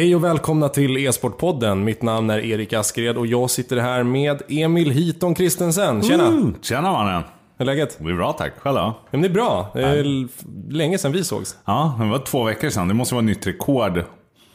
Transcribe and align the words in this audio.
Hej 0.00 0.14
och 0.16 0.24
välkomna 0.24 0.68
till 0.68 0.96
E-sportpodden. 0.96 1.84
Mitt 1.84 2.02
namn 2.02 2.30
är 2.30 2.38
Erik 2.38 2.72
Askred 2.72 3.16
och 3.16 3.26
jag 3.26 3.50
sitter 3.50 3.76
här 3.76 4.02
med 4.02 4.42
Emil 4.48 4.90
Hiton 4.90 5.34
Kristensen. 5.34 6.02
Tjena! 6.02 6.26
Mm. 6.26 6.54
Tjena 6.62 6.92
mannen! 6.92 7.22
Hur 7.58 7.64
är 7.64 7.66
läget? 7.66 7.98
Det 7.98 8.10
är 8.10 8.16
bra 8.16 8.32
tack, 8.32 8.52
själv 8.58 8.74
då? 8.74 8.80
Ja, 8.80 8.94
men 9.10 9.20
det 9.20 9.28
är 9.28 9.32
bra. 9.32 9.70
Det 9.74 9.82
är 9.82 10.28
länge 10.72 10.98
sedan 10.98 11.12
vi 11.12 11.24
sågs. 11.24 11.56
Ja, 11.64 11.98
det 12.00 12.06
var 12.06 12.18
två 12.18 12.44
veckor 12.44 12.70
sedan. 12.70 12.88
Det 12.88 12.94
måste 12.94 13.14
vara 13.14 13.24
nytt 13.24 13.46
rekord. 13.46 14.02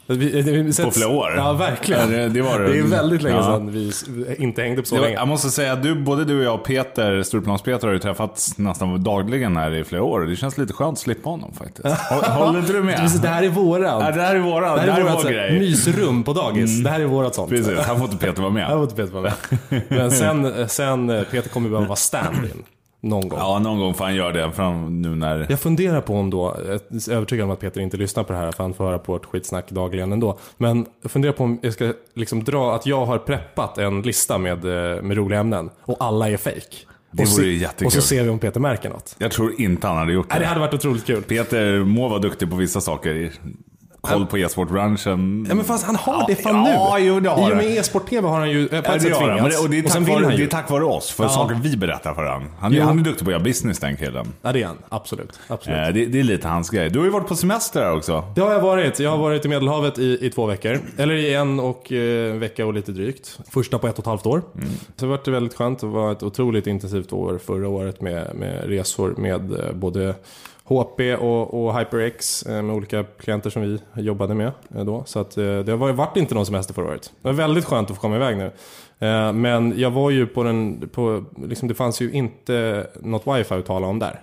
På 0.06 0.90
flera 0.90 1.08
år. 1.08 1.34
Ja, 1.36 1.52
verkligen. 1.52 2.12
Ja, 2.12 2.18
det- 2.18 2.28
det 2.28 2.42
var 2.42 2.58
det. 2.58 2.72
det 2.72 2.78
är 2.78 2.82
väldigt 2.82 3.22
länge 3.22 3.42
sedan 3.42 3.70
vi 3.72 3.92
inte 4.38 4.62
hängde 4.62 4.82
på 4.82 4.88
så 4.88 4.94
Det 4.94 5.00
länge. 5.00 5.14
jag 5.14 5.28
måste 5.28 5.50
säga 5.50 5.72
att 5.72 5.82
du, 5.82 5.94
både 5.94 6.24
du 6.24 6.38
och 6.38 6.44
jag 6.44 6.54
och 6.54 6.64
Peter, 6.64 7.22
Stureplans-Peter 7.22 7.86
har 7.86 7.92
ju 7.94 7.98
träffats 7.98 8.58
nästan 8.58 9.02
dagligen 9.02 9.56
här 9.56 9.74
i 9.74 9.84
flera 9.84 10.02
år. 10.02 10.20
Det 10.20 10.36
känns 10.36 10.58
lite 10.58 10.72
skönt 10.72 10.92
att 10.92 10.98
slippa 10.98 11.28
honom 11.30 11.52
faktiskt. 11.52 11.86
Hå- 12.10 12.30
Håller 12.30 12.58
inte 12.58 12.72
du 12.72 12.82
med? 12.82 13.10
Det 13.22 13.28
här 13.28 13.42
är 13.42 13.48
våran. 13.48 14.04
Ja, 14.04 14.10
det 14.10 14.22
här 14.22 14.34
är 14.34 14.40
våra, 14.40 14.74
det 14.74 14.80
här 14.80 14.88
är 14.88 15.02
vår 15.02 15.10
vårat 15.10 15.20
så 15.22 15.28
här 15.28 15.34
grej. 15.34 15.58
mysrum 15.60 16.22
på 16.22 16.32
dagis. 16.32 16.84
Det 16.84 16.90
här 16.90 17.00
är 17.00 17.04
vårat 17.04 17.34
sånt. 17.34 17.50
Precis, 17.50 17.78
här 17.78 17.94
får 17.94 18.04
inte 18.04 18.26
Peter 18.26 18.42
vara 18.42 18.52
Här 18.52 18.68
var 18.74 18.76
med. 18.78 18.82
inte 18.84 18.94
Peter 18.96 19.12
vara 19.12 19.32
med. 19.68 19.82
Men 19.88 20.10
sen, 20.10 20.68
sen 20.68 21.10
eh, 21.10 21.22
Peter 21.22 21.48
kommer 21.48 21.68
behöva 21.68 21.86
vara 21.88 21.96
stand-in. 21.96 22.62
Någon 23.00 23.28
gång. 23.28 23.38
Ja, 23.38 23.58
någon 23.58 23.78
gång 23.78 23.94
får 23.94 24.04
han 24.04 24.14
göra 24.14 24.32
det. 24.32 24.52
Fram 24.52 25.02
nu 25.02 25.14
när... 25.14 25.46
Jag 25.48 25.60
funderar 25.60 26.00
på 26.00 26.14
om 26.14 26.30
då, 26.30 26.56
jag 26.66 26.74
är 26.74 27.12
övertygad 27.12 27.44
om 27.44 27.50
att 27.50 27.60
Peter 27.60 27.80
inte 27.80 27.96
lyssnar 27.96 28.24
på 28.24 28.32
det 28.32 28.38
här 28.38 28.52
för 28.52 28.64
han 28.64 28.74
får 28.74 28.84
höra 28.84 28.98
på 28.98 29.12
vårt 29.12 29.26
skitsnack 29.26 29.70
dagligen 29.70 30.12
ändå. 30.12 30.38
Men 30.56 30.86
jag 31.02 31.10
funderar 31.10 31.32
på 31.32 31.44
om 31.44 31.58
jag 31.62 31.72
ska 31.72 31.92
liksom 32.14 32.44
dra 32.44 32.74
att 32.74 32.86
jag 32.86 33.06
har 33.06 33.18
preppat 33.18 33.78
en 33.78 34.02
lista 34.02 34.38
med, 34.38 34.64
eh, 34.64 35.02
med 35.02 35.16
roliga 35.16 35.40
ämnen 35.40 35.70
och 35.80 35.96
alla 36.00 36.28
är 36.30 36.36
fake. 36.36 36.76
Det 37.10 37.22
och, 37.22 37.28
vore 37.28 37.46
jättekul. 37.46 37.86
och 37.86 37.92
så 37.92 38.00
ser 38.00 38.22
vi 38.22 38.30
om 38.30 38.38
Peter 38.38 38.60
märker 38.60 38.88
något. 38.90 39.16
Jag 39.18 39.30
tror 39.32 39.60
inte 39.60 39.86
han 39.86 39.96
hade 39.96 40.12
gjort 40.12 40.26
Nej, 40.30 40.38
det 40.38 40.44
det. 40.44 40.48
hade 40.48 40.60
varit 40.60 40.74
otroligt 40.74 41.06
kul. 41.06 41.22
Peter 41.22 41.84
må 41.84 42.08
vara 42.08 42.18
duktig 42.18 42.50
på 42.50 42.56
vissa 42.56 42.80
saker. 42.80 43.32
Koll 44.12 44.26
på 44.26 44.38
e-sportbranschen. 44.38 45.46
Ja 45.48 45.54
men 45.54 45.64
fast 45.64 45.86
han 45.86 45.96
har 45.96 46.12
Ja, 46.14 46.24
det 46.28 46.34
fan 46.36 46.62
nu. 46.64 46.70
ja, 46.70 46.98
jo, 46.98 47.20
det 47.20 47.28
har 47.28 47.50
I 47.50 47.52
och 47.52 47.56
med 47.56 47.66
e-sport-tv 47.66 48.28
har 48.28 48.38
han 48.38 48.50
ju 48.50 48.62
eh, 48.62 48.68
på 48.68 48.76
Ja, 48.76 48.80
ett 48.96 49.02
sätt 49.02 49.18
tvingats. 49.18 49.62
och 49.62 49.70
det 49.70 49.78
är, 49.78 49.84
och 49.84 49.90
tack 49.90 50.08
vare, 50.08 50.36
det 50.36 50.42
är 50.42 50.46
tack 50.46 50.70
vare 50.70 50.84
oss, 50.84 51.10
för 51.10 51.24
Ja. 51.24 51.28
saker 51.30 51.54
vi 51.62 51.76
berättar 51.76 52.14
för 52.14 52.24
honom. 52.24 52.48
Han, 52.58 52.72
är- 52.72 52.76
Jo. 52.76 52.84
han 52.84 52.98
är 52.98 53.02
duktig 53.02 53.24
på 53.24 53.30
att 53.30 53.32
göra 53.34 53.42
business 53.44 53.78
den 53.78 53.96
killen. 53.96 54.26
Ja 54.42 54.52
det 54.52 54.62
är 54.62 54.66
han, 54.66 54.76
absolut. 54.88 55.40
absolut. 55.48 55.78
Eh, 55.78 55.94
det, 55.94 56.06
det 56.06 56.18
är 56.20 56.24
lite 56.24 56.48
hans 56.48 56.70
grej. 56.70 56.90
Du 56.90 56.98
har 56.98 57.06
ju 57.06 57.12
varit 57.12 57.28
på 57.28 57.36
semester 57.36 57.80
här 57.82 57.96
också. 57.96 58.24
Det 58.34 58.40
har 58.40 58.52
jag 58.52 58.60
varit. 58.60 59.00
Jag 59.00 59.10
har 59.10 59.18
varit 59.18 59.44
i 59.44 59.48
Medelhavet 59.48 59.98
i, 59.98 60.18
i 60.26 60.30
två 60.30 60.46
veckor. 60.46 60.78
Eller 60.98 61.14
i 61.14 61.34
en 61.34 61.60
och 61.60 61.92
eh, 61.92 62.34
vecka 62.34 62.66
och 62.66 62.74
lite 62.74 62.92
drygt. 62.92 63.38
Första 63.50 63.78
på 63.78 63.86
ett 63.86 63.94
och 63.94 63.98
ett 63.98 64.06
halvt 64.06 64.26
år. 64.26 64.42
Mm. 64.54 64.68
Så 64.68 64.82
det 64.96 65.06
har 65.06 65.10
varit 65.16 65.28
väldigt 65.28 65.54
skönt. 65.54 65.78
Det 65.80 65.86
var 65.86 66.12
ett 66.12 66.22
otroligt 66.22 66.66
intensivt 66.66 67.12
år 67.12 67.38
förra 67.46 67.68
året 67.68 68.00
med, 68.00 68.30
med 68.34 68.64
resor 68.68 69.14
med 69.18 69.52
eh, 69.52 69.72
både 69.74 70.14
HP 70.66 71.00
och, 71.18 71.66
och 71.66 71.78
HyperX 71.78 72.42
eh, 72.42 72.62
med 72.62 72.76
olika 72.76 73.04
klienter 73.04 73.50
som 73.50 73.62
vi 73.62 74.02
jobbade 74.02 74.34
med 74.34 74.52
eh, 74.74 74.84
då. 74.84 75.02
Så 75.06 75.18
att, 75.18 75.36
eh, 75.36 75.58
det 75.58 75.72
har 75.72 75.92
varit 75.92 76.16
inte 76.16 76.34
någon 76.34 76.46
semester 76.46 76.74
förra 76.74 76.86
året. 76.86 77.12
Det 77.22 77.28
var 77.28 77.32
väldigt 77.32 77.64
skönt 77.64 77.90
att 77.90 77.96
få 77.96 78.00
komma 78.00 78.16
iväg 78.16 78.36
nu. 78.36 78.50
Men 79.32 79.74
jag 79.76 79.90
var 79.90 80.10
ju 80.10 80.26
på 80.26 80.42
den, 80.42 80.88
på, 80.92 81.24
liksom, 81.48 81.68
det 81.68 81.74
fanns 81.74 82.00
ju 82.00 82.12
inte 82.12 82.86
något 83.00 83.26
wifi 83.26 83.54
att 83.54 83.66
tala 83.66 83.86
om 83.86 83.98
där. 83.98 84.20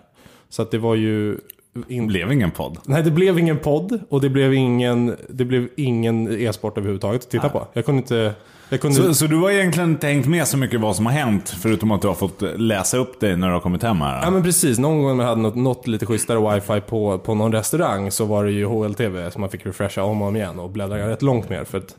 Så 0.50 0.62
att 0.62 0.72
det 0.72 0.78
var 0.78 0.96
ju 0.96 1.38
Det 1.74 1.94
in, 1.94 2.08
blev 2.08 2.32
ingen 2.32 2.52
podd. 2.52 2.78
Nej, 2.86 3.04
det 3.04 3.12
blev 3.12 3.40
ingen 3.40 3.58
podd 3.58 4.00
och 4.10 4.22
det 4.22 4.30
blev 4.30 4.54
ingen, 4.54 5.16
det 5.30 5.46
blev 5.46 5.70
ingen 5.78 6.42
e-sport 6.42 6.78
överhuvudtaget 6.78 7.22
att 7.22 7.30
titta 7.30 7.50
på. 7.50 7.68
Jag 7.74 7.86
kunde 7.86 8.00
inte... 8.00 8.34
Kunde, 8.78 8.96
Så, 8.96 9.14
så 9.14 9.28
du 9.28 9.36
har 9.36 9.52
egentligen 9.52 9.90
inte 9.90 10.08
hängt 10.08 10.26
med 10.26 10.48
så 10.48 10.58
mycket 10.58 10.82
vad 10.82 10.96
som 10.96 11.06
har 11.06 11.14
hänt, 11.14 11.56
förutom 11.62 11.92
att 11.92 12.02
du 12.02 12.08
har 12.08 12.16
fått 12.16 12.42
läsa 12.56 12.98
upp 12.98 13.20
dig 13.20 13.38
när 13.38 13.48
du 13.48 13.54
har 13.54 13.60
kommit 13.60 13.84
hem 13.84 14.02
här? 14.02 14.24
Ja 14.24 14.30
men 14.30 14.44
precis, 14.44 14.80
någon 14.80 15.04
gång 15.04 15.18
när 15.18 15.24
jag 15.24 15.30
hade 15.30 15.42
något, 15.42 15.56
något 15.56 15.88
lite 15.88 16.06
schysstare 16.06 16.56
wifi 16.56 16.82
på, 16.82 17.20
på 17.20 17.36
någon 17.36 17.52
restaurang 17.52 18.12
så 18.12 18.26
var 18.26 18.46
det 18.46 18.52
ju 18.52 18.66
HLTV 18.66 19.32
som 19.32 19.42
man 19.42 19.50
fick 19.50 19.66
refresha 19.66 20.04
om 20.04 20.22
och 20.22 20.28
om 20.28 20.36
igen 20.36 20.60
och 20.60 20.70
bläddra 20.70 21.10
rätt 21.10 21.22
långt 21.22 21.50
ner 21.50 21.64
för 21.64 21.78
att 21.78 21.96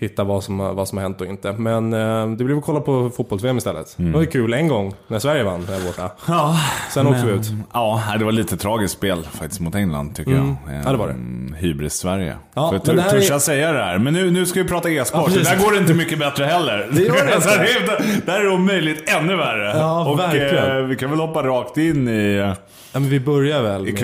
hitta 0.00 0.24
vad 0.24 0.44
som, 0.44 0.58
vad 0.58 0.88
som 0.88 0.98
har 0.98 1.02
hänt 1.02 1.20
och 1.20 1.26
inte. 1.26 1.52
Men 1.52 1.92
eh, 1.92 2.30
det 2.36 2.44
blev 2.44 2.58
att 2.58 2.64
kolla 2.64 2.80
på 2.80 3.10
fotbolls-VM 3.16 3.58
istället. 3.58 3.94
Det 3.96 4.10
var 4.10 4.20
ju 4.20 4.26
kul 4.26 4.52
en 4.54 4.68
gång 4.68 4.94
när 5.08 5.18
Sverige 5.18 5.42
vann 5.42 5.66
där 5.66 5.86
borta. 5.86 6.10
Ja, 6.28 6.56
Sen 6.90 7.06
åkte 7.06 7.26
vi 7.26 7.32
ut. 7.32 7.46
Ja, 7.72 8.02
det 8.18 8.24
var 8.24 8.32
lite 8.32 8.56
tragiskt 8.56 8.94
spel 8.94 9.22
faktiskt 9.32 9.60
mot 9.60 9.74
England 9.74 10.14
tycker 10.16 10.30
jag. 10.32 10.56
Ja, 10.84 10.90
det 10.92 10.96
var 10.98 11.06
det. 11.06 11.12
Mm, 11.12 11.54
Hybris 11.58 11.92
Sverige. 11.94 12.34
Ja, 12.54 12.68
För 12.70 12.94
men 12.94 13.04
tur, 13.04 13.10
törs 13.10 13.28
är- 13.28 13.32
jag 13.32 13.42
säga 13.42 13.72
det 13.72 13.84
här. 13.84 13.98
Men 13.98 14.12
nu, 14.14 14.30
nu 14.30 14.46
ska 14.46 14.62
vi 14.62 14.68
prata 14.68 14.90
e-sport. 14.90 15.30
Ja, 15.36 15.42
där 15.42 15.64
går 15.64 15.72
det 15.72 15.78
inte 15.78 15.94
mycket 15.94 16.18
bättre 16.18 16.44
heller. 16.44 16.88
Det 16.92 17.02
gör 17.02 17.26
det 17.26 17.34
Alltså, 17.34 17.50
inte. 17.50 17.92
är- 17.92 18.26
där 18.26 18.40
är 18.40 18.44
det 18.44 18.50
om 18.50 18.66
möjligt 18.66 19.10
ännu 19.10 19.36
värre. 19.36 19.78
Ja, 19.78 20.08
Och 20.10 20.18
verkligen. 20.18 20.76
eh, 20.78 20.82
vi 20.84 20.96
kan 20.96 21.10
väl 21.10 21.20
hoppa 21.20 21.42
rakt 21.42 21.76
in 21.76 22.08
i, 22.08 22.54
Ja 22.92 23.00
men 23.00 23.08
vi 23.10 23.20
börjar 23.20 23.62
väl 23.62 23.88
i 23.88 23.92
med... 23.92 24.00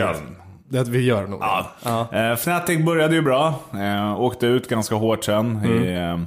Det 0.74 0.80
att 0.80 0.88
vi 0.88 1.00
gör 1.04 1.26
nog. 1.26 1.40
Ja. 1.42 1.66
Ja. 1.84 2.08
Eh, 2.12 2.32
Fnatic 2.32 2.84
började 2.84 3.14
ju 3.14 3.22
bra. 3.22 3.54
Eh, 3.74 4.20
åkte 4.20 4.46
ut 4.46 4.68
ganska 4.68 4.94
hårt 4.94 5.24
sen 5.24 5.60
i 5.64 5.68
Mm. 5.68 6.20
eh, 6.20 6.26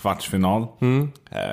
kvartsfinal. 0.00 0.62
Eh, 0.62 0.66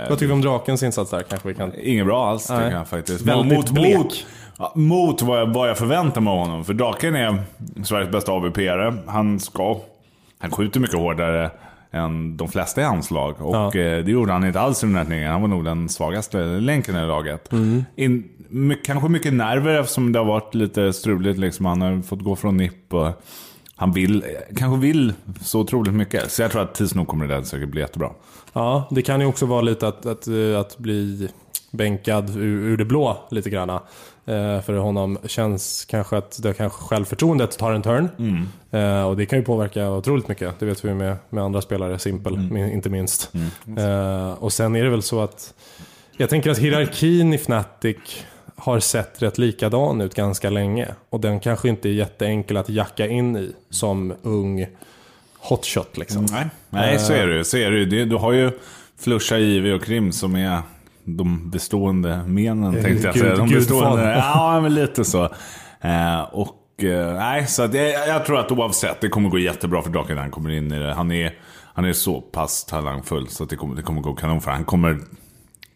Vad 0.10 0.20
tycker 0.20 0.26
vi 0.28 0.34
om 0.34 0.42
Drakens 0.42 0.84
insats 0.84 1.12
där? 1.12 1.24
Kanske 1.24 1.48
vi 1.48 1.54
kan... 1.56 1.72
Inget 1.82 2.06
bra 2.06 2.30
alls 2.30 2.48
tycker 2.48 2.72
jag 2.72 2.88
faktiskt. 2.88 3.22
Väldigt 3.26 3.58
mot, 3.58 3.70
blek. 3.70 3.98
mot, 3.98 4.76
mot 4.76 5.22
vad 5.22 5.40
jag, 5.40 5.54
vad 5.54 5.70
jag 5.70 5.78
förväntar 5.78 6.22
mig 6.22 6.32
av 6.32 6.38
honom. 6.38 6.66
För 6.66 6.74
Draken 6.74 7.16
är 7.16 7.38
Sveriges 7.84 8.12
bästa 8.12 8.32
AVP-are. 8.32 8.98
Han 9.08 9.40
ska... 9.40 9.78
Han 10.40 10.52
skjuter 10.52 10.80
mycket 10.80 10.98
hårdare 10.98 11.52
än 11.96 12.38
de 12.38 12.48
flesta 12.48 12.82
i 12.82 12.84
hans 12.84 13.12
lag. 13.12 13.42
Och 13.42 13.56
Ja. 13.56 13.66
eh, 13.68 14.06
det 14.06 14.12
gjorde 14.12 14.32
han 14.32 14.46
inte 14.46 14.60
alls 14.60 14.84
i 14.84 14.88
den 14.88 14.96
här 14.96 15.04
turneringen. 15.04 15.32
Han 15.32 15.42
var 15.42 15.48
nog 15.48 15.66
den 15.66 15.90
svagaste 15.90 16.38
länken 16.46 16.96
i 16.96 17.06
laget. 17.06 17.52
Mm. 17.52 17.84
In, 17.96 18.24
my, 18.50 18.76
kanske 18.76 19.10
mycket 19.10 19.34
nerver 19.34 19.80
eftersom 19.80 20.12
det 20.12 20.20
har 20.20 20.26
varit 20.26 20.56
lite 20.56 20.94
struligt. 20.94 21.40
Liksom. 21.40 21.66
Han 21.66 21.82
har 21.82 22.02
fått 22.02 22.22
gå 22.24 22.36
från 22.36 22.58
NIP 22.58 22.94
och 22.94 23.24
han 23.76 23.92
vill, 23.92 24.24
kanske 24.58 24.80
vill 24.82 25.14
så 25.42 25.60
otroligt 25.60 25.94
mycket. 25.94 26.32
Så 26.32 26.42
jag 26.42 26.52
tror 26.52 26.62
att 26.62 26.76
tids 26.76 26.96
nog 26.96 27.08
kommer 27.08 27.28
det 27.28 27.36
där 27.36 27.42
säkert 27.44 27.70
bli 27.70 27.82
jättebra. 27.82 28.10
Ja, 28.54 28.88
det 28.92 29.02
kan 29.02 29.20
ju 29.22 29.26
också 29.28 29.46
vara 29.46 29.62
lite 29.62 29.88
att, 29.88 30.06
att, 30.06 30.28
eh, 30.28 30.60
att 30.60 30.78
bli 30.78 31.30
bänkad 31.76 32.30
ur, 32.30 32.44
ur 32.68 32.78
det 32.78 32.86
blå 32.86 33.18
lite 33.32 33.50
grann. 33.50 33.70
Eh, 33.70 34.62
för 34.62 34.74
honom 34.74 35.18
känns 35.26 35.86
kanske 35.86 36.18
att 36.18 36.44
det 36.44 36.54
kanske 36.54 36.80
självförtroendet 36.84 37.58
tar 37.58 37.72
en 37.74 37.82
turn. 37.82 38.10
Eh, 38.72 39.04
och 39.04 39.18
det 39.18 39.26
kan 39.26 39.40
ju 39.40 39.46
påverka 39.46 39.90
otroligt 39.92 40.28
mycket. 40.28 40.60
Det 40.60 40.66
vet 40.66 40.86
vi 40.86 40.94
med, 40.94 41.18
med 41.30 41.44
andra 41.44 41.62
spelare, 41.62 42.00
Simpel 42.00 42.38
min- 42.38 42.72
inte 42.72 42.90
minst. 42.90 43.32
Eh, 43.78 44.32
och 44.34 44.54
sen 44.54 44.76
är 44.76 44.84
det 44.84 44.90
väl 44.90 45.02
så 45.02 45.22
att 45.22 45.54
jag 46.18 46.30
tänker 46.30 46.50
att 46.52 46.58
hierarkin 46.58 47.34
i 47.34 47.36
Fnatic 47.38 47.98
har 48.56 48.80
sett 48.80 49.22
rätt 49.22 49.38
likadan 49.38 50.02
ut 50.02 50.14
ganska 50.16 50.50
länge. 50.50 50.88
Och 51.10 51.20
den 51.20 51.40
kanske 51.40 51.70
inte 51.70 51.90
är 51.90 51.94
jätteenkel 51.94 52.58
att 52.58 52.70
jacka 52.70 53.08
in 53.08 53.36
i 53.38 53.52
som 53.70 54.14
ung 54.22 54.68
hotshot 55.40 55.98
liksom. 55.98 56.26
Nej, 56.32 56.46
Nej 56.70 57.00
så 57.00 57.14
är 57.14 57.28
det 57.28 57.36
ju. 57.38 57.44
Så 57.44 57.58
är 57.58 57.72
det 57.72 57.78
ju. 57.78 57.86
Det- 57.86 58.06
Du 58.06 58.16
har 58.16 58.32
ju 58.32 58.52
Flusha, 59.00 59.38
Ivy 59.38 59.72
och 59.72 59.84
Krim 59.84 60.12
som 60.12 60.36
är 60.36 60.62
de 61.06 61.50
bestående 61.50 62.24
menen 62.28 62.76
Eh, 62.78 62.84
tänkte 62.84 63.08
jag 63.08 63.14
gud- 63.14 63.24
säga. 63.24 63.36
De 63.36 63.50
bestående, 63.50 64.16
ja, 64.34 64.60
men 64.62 64.74
lite 64.74 65.06
så. 65.06 65.24
Eh, 65.82 66.22
och 66.32 66.84
eh, 66.84 67.14
nej, 67.16 67.48
så 67.48 67.62
jag, 67.62 68.08
jag 68.08 68.26
tror 68.26 68.40
att 68.40 68.52
oavsett, 68.52 69.02
det 69.02 69.10
kommer 69.10 69.30
gå 69.30 69.40
jättebra 69.40 69.82
för 69.82 69.90
Draken 69.90 70.16
när 70.16 70.22
han 70.22 70.32
kommer 70.32 70.50
in 70.50 70.72
i 70.72 70.80
det. 70.80 70.94
Han 70.94 71.12
är, 71.12 71.34
han 71.74 71.86
är 71.86 71.94
så 71.94 72.22
pass 72.22 72.66
talangfull 72.66 73.28
så 73.28 73.44
att 73.44 73.50
det 73.50 73.56
kommer, 73.56 73.76
det 73.76 73.82
kommer 73.82 74.02
gå 74.02 74.14
kanon 74.14 74.42
för 74.42 74.52
Han 74.52 74.66
kommer 74.66 74.98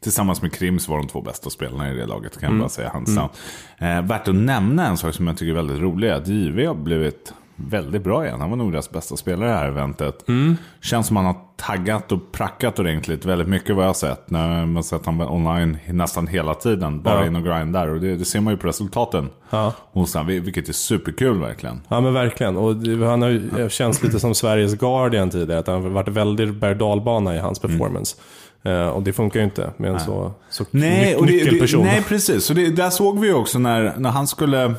Tillsammans 0.03 0.41
med 0.41 0.53
Krim 0.53 0.79
så 0.79 0.91
var 0.91 0.97
de 0.99 1.07
två 1.07 1.21
bästa 1.21 1.49
spelarna 1.49 1.91
i 1.91 1.95
det 1.95 2.05
laget, 2.05 2.33
kan 2.33 2.41
jag 2.41 2.49
Mm. 2.49 2.59
bara 2.59 2.69
säga. 2.69 2.91
Namn. 3.07 3.29
Eh, 3.77 4.01
värt 4.01 4.27
att 4.27 4.35
nämna 4.35 4.87
en 4.87 4.97
sak 4.97 5.13
som 5.13 5.27
jag 5.27 5.37
tycker 5.37 5.51
är 5.51 5.55
väldigt 5.55 5.79
rolig. 5.79 6.09
Att 6.09 6.27
JV 6.27 6.65
har 6.65 6.75
blivit 6.75 7.33
väldigt 7.67 8.03
bra 8.03 8.25
igen. 8.25 8.41
Han 8.41 8.49
var 8.49 8.57
nog 8.57 8.71
deras 8.71 8.89
bästa 8.91 9.15
spelare 9.17 9.49
i 9.49 9.51
det 9.51 9.57
här 9.57 9.67
eventet. 9.67 10.27
Mm. 10.29 10.57
Känns 10.81 11.07
som 11.07 11.15
han 11.15 11.25
har 11.25 11.35
taggat 11.57 12.11
och 12.11 12.31
prackat 12.31 12.79
ordentligt. 12.79 13.25
Väldigt 13.25 13.47
mycket 13.47 13.75
vad 13.75 13.83
jag 13.85 13.89
har 13.89 13.93
sett. 13.93 14.29
När 14.29 14.65
man 14.65 14.83
sett 14.83 15.05
honom 15.05 15.31
online 15.33 15.77
nästan 15.89 16.27
hela 16.27 16.53
tiden. 16.53 17.01
Bara 17.01 17.19
Ja. 17.19 17.25
in 17.27 17.35
och 17.35 17.43
grindar. 17.43 17.87
Och 17.87 17.99
det, 17.99 18.15
det 18.15 18.25
ser 18.25 18.41
man 18.41 18.53
ju 18.53 18.57
på 18.57 18.67
resultaten. 18.67 19.29
Ja. 19.49 19.73
Hos 19.91 20.15
vil- 20.15 20.41
vilket 20.41 20.69
är 20.69 20.73
superkul 20.73 21.39
verkligen. 21.39 21.81
Ja 21.87 22.01
men 22.01 22.13
verkligen. 22.13 22.57
Och 22.57 22.75
han 23.09 23.21
har 23.21 23.29
ju 23.29 23.69
känts 23.69 24.03
lite 24.03 24.19
som 24.19 24.35
Sveriges 24.35 24.73
Guardian 24.75 25.29
tidigare. 25.29 25.59
Att 25.59 25.65
det 25.65 25.71
har 25.71 25.79
varit 25.79 26.07
väldigt 26.07 26.55
berg 26.55 27.35
i 27.35 27.39
hans 27.39 27.59
performance. 27.59 28.15
Eh, 28.63 28.87
och 28.87 29.03
det 29.03 29.13
funkar 29.13 29.39
ju 29.39 29.43
inte 29.43 29.69
med 29.77 29.91
en 29.91 29.99
så, 29.99 30.31
så 30.49 30.65
Nej, 30.71 31.05
ny- 31.11 31.15
och 31.15 31.25
det, 31.25 31.31
nyckelperson. 31.33 31.79
det, 31.81 31.85
nej 31.87 32.03
precis. 32.07 32.45
Så 32.45 32.53
det, 32.53 32.69
där 32.69 32.89
såg 32.89 33.19
vi 33.19 33.27
ju 33.27 33.33
också 33.33 33.59
när, 33.59 33.93
när 33.97 34.09
han 34.09 34.27
skulle... 34.27 34.73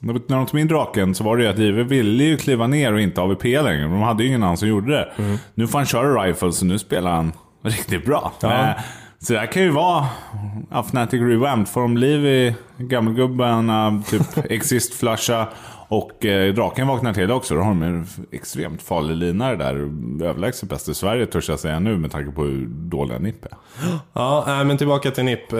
När 0.00 0.36
de 0.36 0.46
tog 0.46 0.60
in 0.60 0.68
draken 0.68 1.14
så 1.14 1.24
var 1.24 1.36
det 1.36 1.42
ju 1.42 1.48
att 1.48 1.58
JW 1.58 1.82
ville 1.82 2.24
ju 2.24 2.36
kliva 2.36 2.66
ner 2.66 2.92
och 2.92 3.00
inte 3.00 3.20
AVP 3.20 3.44
längre. 3.44 3.82
De 3.82 4.02
hade 4.02 4.22
ju 4.22 4.28
ingen 4.28 4.42
annan 4.42 4.56
som 4.56 4.68
gjorde 4.68 4.92
det. 4.92 5.08
Mm. 5.18 5.38
Nu 5.54 5.66
får 5.66 5.78
han 5.78 5.86
köra 5.86 6.22
rifles 6.22 6.60
och 6.60 6.66
nu 6.66 6.78
spelar 6.78 7.10
han 7.10 7.32
riktigt 7.62 8.04
bra. 8.04 8.32
Ja. 8.40 8.68
Eh, 8.68 8.74
Så 9.20 9.32
det 9.32 9.38
här 9.38 9.46
kan 9.46 9.62
ju 9.62 9.70
vara 9.70 10.06
ja, 10.70 10.80
Fnatic 10.80 11.20
Revamped. 11.20 11.68
Får 11.68 11.80
de 11.80 11.96
liv 11.96 12.26
i 12.26 12.54
gammelgubbarna, 12.78 14.02
typ 14.10 14.22
Exist-flasha 14.50 15.48
och 15.88 16.24
eh, 16.24 16.54
draken 16.54 16.86
vaknar 16.86 17.14
till 17.14 17.30
också. 17.30 17.54
Då 17.54 17.60
har 17.60 17.68
de 17.68 17.82
en 17.82 18.06
extremt 18.32 18.82
farlig 18.82 19.16
linare 19.16 19.56
där. 19.56 19.74
Överlägset 20.24 20.68
bäst 20.68 20.88
i 20.88 20.94
Sverige 20.94 21.26
törs 21.26 21.48
jag 21.48 21.60
säga 21.60 21.78
nu 21.78 21.96
med 21.96 22.10
tanke 22.10 22.30
på 22.30 22.44
hur 22.44 22.66
dåliga 22.66 23.18
NIP 23.18 23.44
är. 23.44 23.52
Ja, 24.12 24.44
nej, 24.46 24.64
men 24.64 24.78
tillbaka 24.78 25.10
till 25.10 25.24
NIP. 25.24 25.52
Eh, 25.52 25.58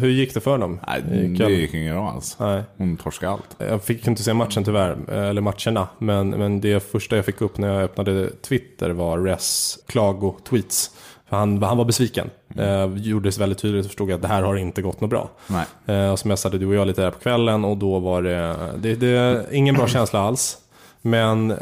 hur 0.00 0.08
gick 0.08 0.34
det 0.34 0.40
för 0.40 0.58
dem? 0.58 0.80
Nej, 0.86 1.02
det 1.38 1.50
gick 1.50 1.74
inget 1.74 1.94
bra 1.94 2.10
alls. 2.10 2.36
Nej. 2.40 2.62
Hon 2.76 2.96
torskade 2.96 3.32
allt. 3.32 3.56
Jag 3.58 3.84
fick 3.84 4.06
inte 4.06 4.22
se 4.22 4.34
matchen 4.34 4.64
tyvärr, 4.64 4.96
eh, 5.08 5.28
eller 5.28 5.42
matcherna. 5.42 5.88
Men, 5.98 6.30
men 6.30 6.60
det 6.60 6.90
första 6.90 7.16
jag 7.16 7.24
fick 7.24 7.40
upp 7.40 7.58
när 7.58 7.68
jag 7.68 7.82
öppnade 7.82 8.30
Twitter 8.30 8.90
var 8.90 9.18
Res 9.18 9.78
klago-tweets. 9.86 10.90
För 11.30 11.36
han, 11.36 11.62
han 11.62 11.76
var 11.76 11.84
besviken. 11.84 12.30
Eh, 12.56 12.86
gjordes 12.96 13.38
väldigt 13.38 13.58
tydligt 13.58 13.84
och 13.84 13.90
förstod 13.90 14.12
att 14.12 14.22
det 14.22 14.28
här 14.28 14.42
har 14.42 14.56
inte 14.56 14.82
gått 14.82 15.00
något 15.00 15.10
bra. 15.10 15.30
Nej. 15.46 15.64
Eh, 15.86 16.12
och 16.12 16.18
så 16.18 16.28
messade 16.28 16.58
du 16.58 16.66
och 16.66 16.74
jag 16.74 16.86
lite 16.86 17.02
där 17.02 17.10
på 17.10 17.18
kvällen 17.18 17.64
och 17.64 17.76
då 17.76 17.98
var 17.98 18.22
det, 18.22 18.56
det, 18.78 18.94
det 18.94 19.46
ingen 19.52 19.74
bra 19.74 19.86
känsla 19.86 20.20
alls. 20.20 20.58
Men 21.02 21.50
eh, 21.50 21.56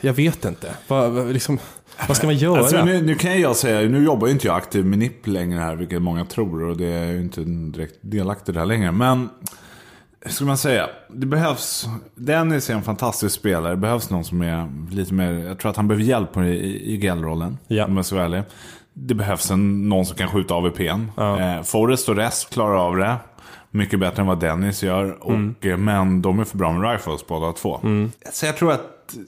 jag 0.00 0.12
vet 0.12 0.44
inte. 0.44 0.68
Vad, 0.88 1.10
vad, 1.10 1.32
liksom, 1.32 1.58
vad 2.08 2.16
ska 2.16 2.26
man 2.26 2.36
göra? 2.36 2.58
Alltså, 2.58 2.84
nu, 2.84 3.02
nu 3.02 3.14
kan 3.14 3.40
jag 3.40 3.56
säga, 3.56 3.88
nu 3.88 4.04
jobbar 4.04 4.26
ju 4.26 4.32
inte 4.32 4.46
jag 4.46 4.56
aktiv 4.56 4.84
med 4.84 4.98
NIP 4.98 5.26
längre 5.26 5.60
här, 5.60 5.76
vilket 5.76 6.02
många 6.02 6.24
tror. 6.24 6.62
Och 6.62 6.76
det 6.76 6.92
är 6.92 7.12
ju 7.12 7.20
inte 7.20 7.40
direkt 7.40 7.94
delaktig 8.00 8.54
där 8.54 8.66
längre. 8.66 8.92
Men, 8.92 9.28
hur 10.28 10.34
ska 10.34 10.44
man 10.44 10.58
säga? 10.58 10.88
Det 11.08 11.26
behövs, 11.26 11.86
Dennis 12.14 12.70
är 12.70 12.74
en 12.74 12.82
fantastisk 12.82 13.34
spelare. 13.34 13.72
Det 13.72 13.76
behövs 13.76 14.10
någon 14.10 14.24
som 14.24 14.42
är 14.42 14.68
lite 14.94 15.14
mer, 15.14 15.32
jag 15.32 15.58
tror 15.58 15.70
att 15.70 15.76
han 15.76 15.88
behöver 15.88 16.04
hjälp 16.04 16.36
i, 16.36 16.92
i 16.92 16.96
GL-rollen. 16.96 17.58
Ja. 17.66 17.84
Om 17.84 17.96
jag 17.96 18.06
ska 18.06 18.16
vara 18.16 18.24
ärlig. 18.24 18.42
Det 18.92 19.14
behövs 19.14 19.50
en, 19.50 19.88
någon 19.88 20.06
som 20.06 20.16
kan 20.16 20.28
skjuta 20.28 20.54
AVP'n. 20.54 21.06
Ja. 21.16 21.40
Eh, 21.40 21.62
Forrest 21.62 22.08
och 22.08 22.16
Rest 22.16 22.50
klarar 22.52 22.76
av 22.86 22.96
det. 22.96 23.16
Mycket 23.70 24.00
bättre 24.00 24.20
än 24.20 24.26
vad 24.26 24.40
Dennis 24.40 24.82
gör. 24.82 25.16
Och, 25.20 25.66
eh, 25.66 25.76
Men 25.76 26.22
de 26.22 26.40
är 26.40 26.44
för 26.44 26.58
bra 26.58 26.72
med 26.72 26.92
rifles 26.92 27.26
båda 27.26 27.52
två. 27.52 27.80
Så 28.32 28.46
jag 28.46 28.56
tror 28.56 28.72
att, 28.72 28.82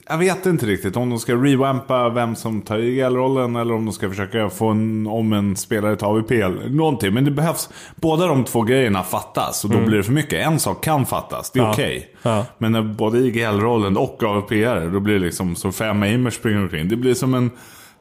jag 0.09 0.19
vet 0.19 0.47
inte 0.47 0.67
riktigt 0.67 0.97
om 0.97 1.11
de 1.11 1.19
ska 1.19 1.35
rewampa 1.35 2.09
vem 2.09 2.37
som 2.37 2.62
tar 2.62 2.79
IGL-rollen 2.79 3.56
eller 3.56 3.75
om 3.75 3.85
de 3.85 3.93
ska 3.93 4.09
försöka 4.09 4.50
få 4.50 4.69
en, 4.69 5.06
om 5.06 5.32
en 5.32 5.56
spelare 5.56 5.97
tar 5.97 6.06
AVP 6.09 6.31
eller 6.31 6.69
någonting. 6.69 7.15
Men 7.15 7.25
det 7.25 7.31
behövs, 7.31 7.69
båda 7.97 8.27
de 8.27 8.44
två 8.44 8.62
grejerna 8.62 9.03
fattas 9.03 9.65
och 9.65 9.71
då 9.71 9.79
blir 9.81 9.97
det 9.97 10.03
för 10.05 10.12
mycket. 10.12 10.47
En 10.47 10.61
sak 10.61 10.85
kan 10.85 11.06
fattas, 11.06 11.50
det 11.50 11.59
är 11.61 11.65
Ja. 11.65 11.73
okej. 11.73 12.15
Ja. 12.23 12.47
Men 12.59 12.73
när 12.73 12.82
både 12.82 13.19
IGL-rollen 13.19 13.97
och 13.97 14.23
AVP 14.23 14.50
då 14.93 15.00
blir 15.00 15.15
det 15.15 15.21
liksom 15.21 15.56
som 15.56 15.73
fem 15.73 16.03
aimers 16.03 16.35
springer 16.35 16.62
omkring. 16.62 16.88
Det 16.88 16.97
blir 16.97 17.15
som 17.15 17.35
en 17.35 17.50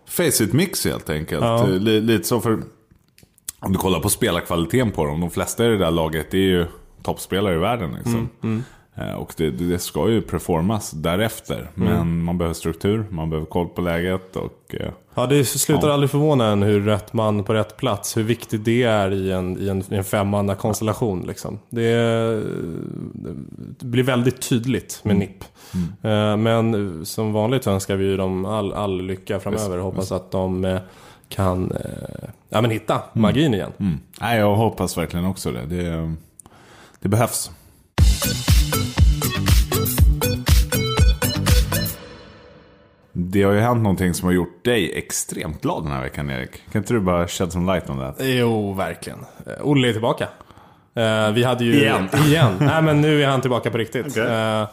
face-it-mix 0.09 0.85
helt 0.85 1.09
enkelt. 1.09 1.43
Ja. 1.43 1.63
Eh, 1.63 1.69
li- 1.69 2.01
Lite 2.01 2.23
så 2.27 2.39
för... 2.41 2.59
Om 3.61 3.71
du 3.71 3.77
kollar 3.77 3.99
på 3.99 4.09
spelarkvaliteten 4.09 4.91
på 4.91 5.05
dem. 5.05 5.19
De 5.21 5.29
flesta 5.29 5.65
i 5.65 5.67
det 5.67 5.77
där 5.77 5.91
laget 5.91 6.33
är 6.33 6.37
ju 6.37 6.65
toppspelare 7.03 7.55
i 7.55 7.57
världen. 7.57 7.93
Liksom. 7.93 8.29
Eh, 8.43 8.49
Och 9.17 9.33
det, 9.37 9.49
det 9.51 9.79
ska 9.79 10.09
ju 10.09 10.21
performas 10.21 10.91
därefter. 10.91 11.69
Men 11.73 12.23
man 12.23 12.37
behöver 12.37 12.53
struktur, 12.53 13.05
man 13.09 13.29
behöver 13.29 13.47
koll 13.47 13.67
på 13.67 13.81
läget. 13.81 14.35
Och, 14.35 14.75
eh, 14.79 14.91
Ja, 15.15 15.25
det 15.25 15.45
slutar 15.45 15.89
aldrig 15.89 16.09
förvåna 16.09 16.47
en 16.47 16.63
hur 16.63 16.81
rätt 16.81 17.13
man 17.13 17.43
på 17.43 17.53
rätt 17.53 17.77
plats, 17.77 18.17
hur 18.17 18.23
viktigt 18.23 18.65
det 18.65 18.83
är 18.83 19.13
i 19.13 19.31
en, 19.31 19.57
i 19.61 19.67
en, 19.69 19.83
i 19.93 19.95
en 19.95 20.03
femmanna 20.03 20.55
konstellation. 20.55 21.23
Liksom. 21.27 21.59
Det, 21.69 21.93
det 23.79 23.85
blir 23.85 24.03
väldigt 24.03 24.49
tydligt 24.49 25.01
med 25.03 25.15
NIP. 25.15 25.43
Eh, 26.01 26.37
Men 26.37 27.05
som 27.05 27.33
vanligt 27.33 27.67
önskar 27.67 27.95
vi 27.95 28.05
ju 28.05 28.17
dem 28.17 28.45
all, 28.45 28.73
all 28.73 29.01
lycka 29.01 29.39
framöver. 29.39 29.77
Hoppas 29.77 30.11
att 30.11 30.31
de 30.31 30.65
eh, 30.65 30.79
kan 31.29 31.71
eh, 31.71 32.29
ja, 32.49 32.61
men 32.61 32.71
hitta 32.71 33.01
magin 33.13 33.53
igen. 33.53 33.71
mm. 33.77 33.99
Nej, 34.21 34.39
jag 34.39 34.55
hoppas 34.55 34.97
verkligen 34.97 35.25
också 35.25 35.51
det. 35.51 35.65
Det, 35.65 36.15
det 36.99 37.09
behövs. 37.09 37.51
Det 43.19 43.43
har 43.43 43.51
ju 43.51 43.59
hänt 43.59 43.83
någonting 43.83 44.13
som 44.13 44.25
har 44.25 44.33
gjort 44.33 44.65
dig 44.65 44.91
extremt 44.97 45.61
glad 45.61 45.83
den 45.83 45.91
här 45.91 46.01
veckan 46.01 46.29
Erik. 46.29 46.51
Kan 46.71 46.81
inte 46.81 46.93
du 46.93 46.99
bara 46.99 47.27
shed 47.27 47.51
some 47.51 47.73
light 47.73 47.89
on 47.89 47.97
det? 47.97 48.13
Jo, 48.25 48.73
verkligen. 48.73 49.19
Eh, 49.45 49.53
Olle 49.67 49.89
är 49.89 49.91
tillbaka. 49.91 50.27
Eh, 50.95 51.31
vi 51.31 51.43
hade 51.43 51.65
ju... 51.65 51.73
Igen. 51.73 52.09
Igen. 52.25 52.53
Nej, 52.59 52.81
men 52.81 53.01
nu 53.01 53.23
är 53.23 53.27
han 53.27 53.41
tillbaka 53.41 53.71
på 53.71 53.77
riktigt. 53.77 54.05
Okej. 54.11 54.65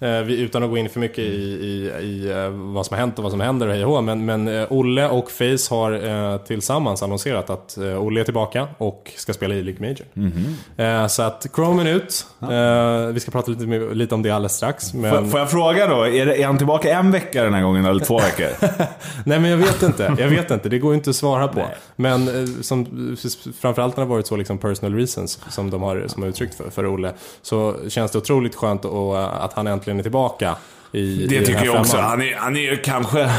Eh, 0.00 0.20
vi, 0.20 0.40
utan 0.40 0.62
att 0.62 0.70
gå 0.70 0.76
in 0.78 0.88
för 0.88 1.00
mycket 1.00 1.18
i, 1.18 1.22
i, 1.22 1.92
i 2.02 2.30
eh, 2.30 2.48
vad 2.48 2.86
som 2.86 2.94
har 2.94 3.00
hänt 3.00 3.18
och 3.18 3.22
vad 3.22 3.32
som 3.32 3.40
händer 3.40 3.66
och 3.66 3.74
hej 3.74 3.84
och 3.84 4.04
Men, 4.04 4.24
men 4.24 4.48
eh, 4.48 4.66
Olle 4.72 5.08
och 5.08 5.30
Face 5.30 5.74
har 5.74 6.38
tillsammans 6.38 7.02
annonserat 7.02 7.50
att 7.50 7.78
Olle 7.78 8.20
är 8.20 8.24
tillbaka 8.24 8.68
och 8.78 9.12
ska 9.16 9.32
spela 9.32 9.54
i 9.54 9.62
League 9.62 9.88
Major. 9.88 10.06
Mhm. 10.14 10.56
Eh, 10.76 11.06
så 11.06 11.22
att 11.22 11.46
Chrome 11.54 11.90
är 11.90 11.94
ut. 11.94 12.26
Eh, 12.42 13.12
vi 13.12 13.20
ska 13.20 13.30
prata 13.30 13.50
lite, 13.50 13.94
lite 13.94 14.14
om 14.14 14.22
det 14.22 14.30
alldeles 14.30 14.52
strax. 14.52 14.94
Men... 14.94 15.10
Får, 15.10 15.30
får 15.30 15.40
jag 15.40 15.50
fråga 15.50 15.86
då, 15.86 16.02
är, 16.02 16.26
det, 16.26 16.42
är 16.42 16.46
han 16.46 16.58
tillbaka 16.58 16.98
en 16.98 17.10
vecka 17.10 17.44
den 17.44 17.54
här 17.54 17.62
gången 17.62 17.84
eller 17.84 18.04
två 18.04 18.18
veckor? 18.18 18.48
Nej 19.24 19.40
men 19.40 19.50
jag 19.50 19.58
vet 19.58 19.82
inte, 19.82 20.14
jag 20.18 20.28
vet 20.28 20.50
inte. 20.50 20.68
Det 20.68 20.78
går 20.78 20.94
inte 20.94 21.10
att 21.10 21.16
svara 21.16 21.48
på. 21.48 21.66
Men 21.96 22.28
eh, 22.28 22.46
som, 22.60 23.16
framförallt 23.60 23.96
när 23.96 24.04
det 24.04 24.08
har 24.08 24.14
varit 24.14 24.26
så 24.26 24.36
liksom 24.36 24.58
personal 24.58 24.94
reasons 24.94 25.40
som 25.50 25.70
de 25.70 25.82
har, 25.82 26.04
som 26.06 26.22
har 26.22 26.30
uttryckt 26.30 26.54
för, 26.54 26.70
för 26.70 26.86
Olle. 26.94 27.12
Så 27.42 27.76
känns 27.88 28.10
det 28.10 28.18
otroligt 28.18 28.54
skönt 28.54 28.84
och, 28.84 29.18
eh, 29.18 29.44
att 29.44 29.52
han 29.52 29.66
äntligen 29.66 29.87
är 29.98 30.02
tillbaka 30.02 30.56
i 30.92 30.98
i 31.00 31.26
Det 31.26 31.36
den 31.36 31.44
tycker 31.46 31.64
jag 31.64 31.80
också. 31.80 31.96
Han 31.96 32.22
är, 32.22 32.34
han 32.36 32.56
är 32.56 32.76
kanske 32.84 33.30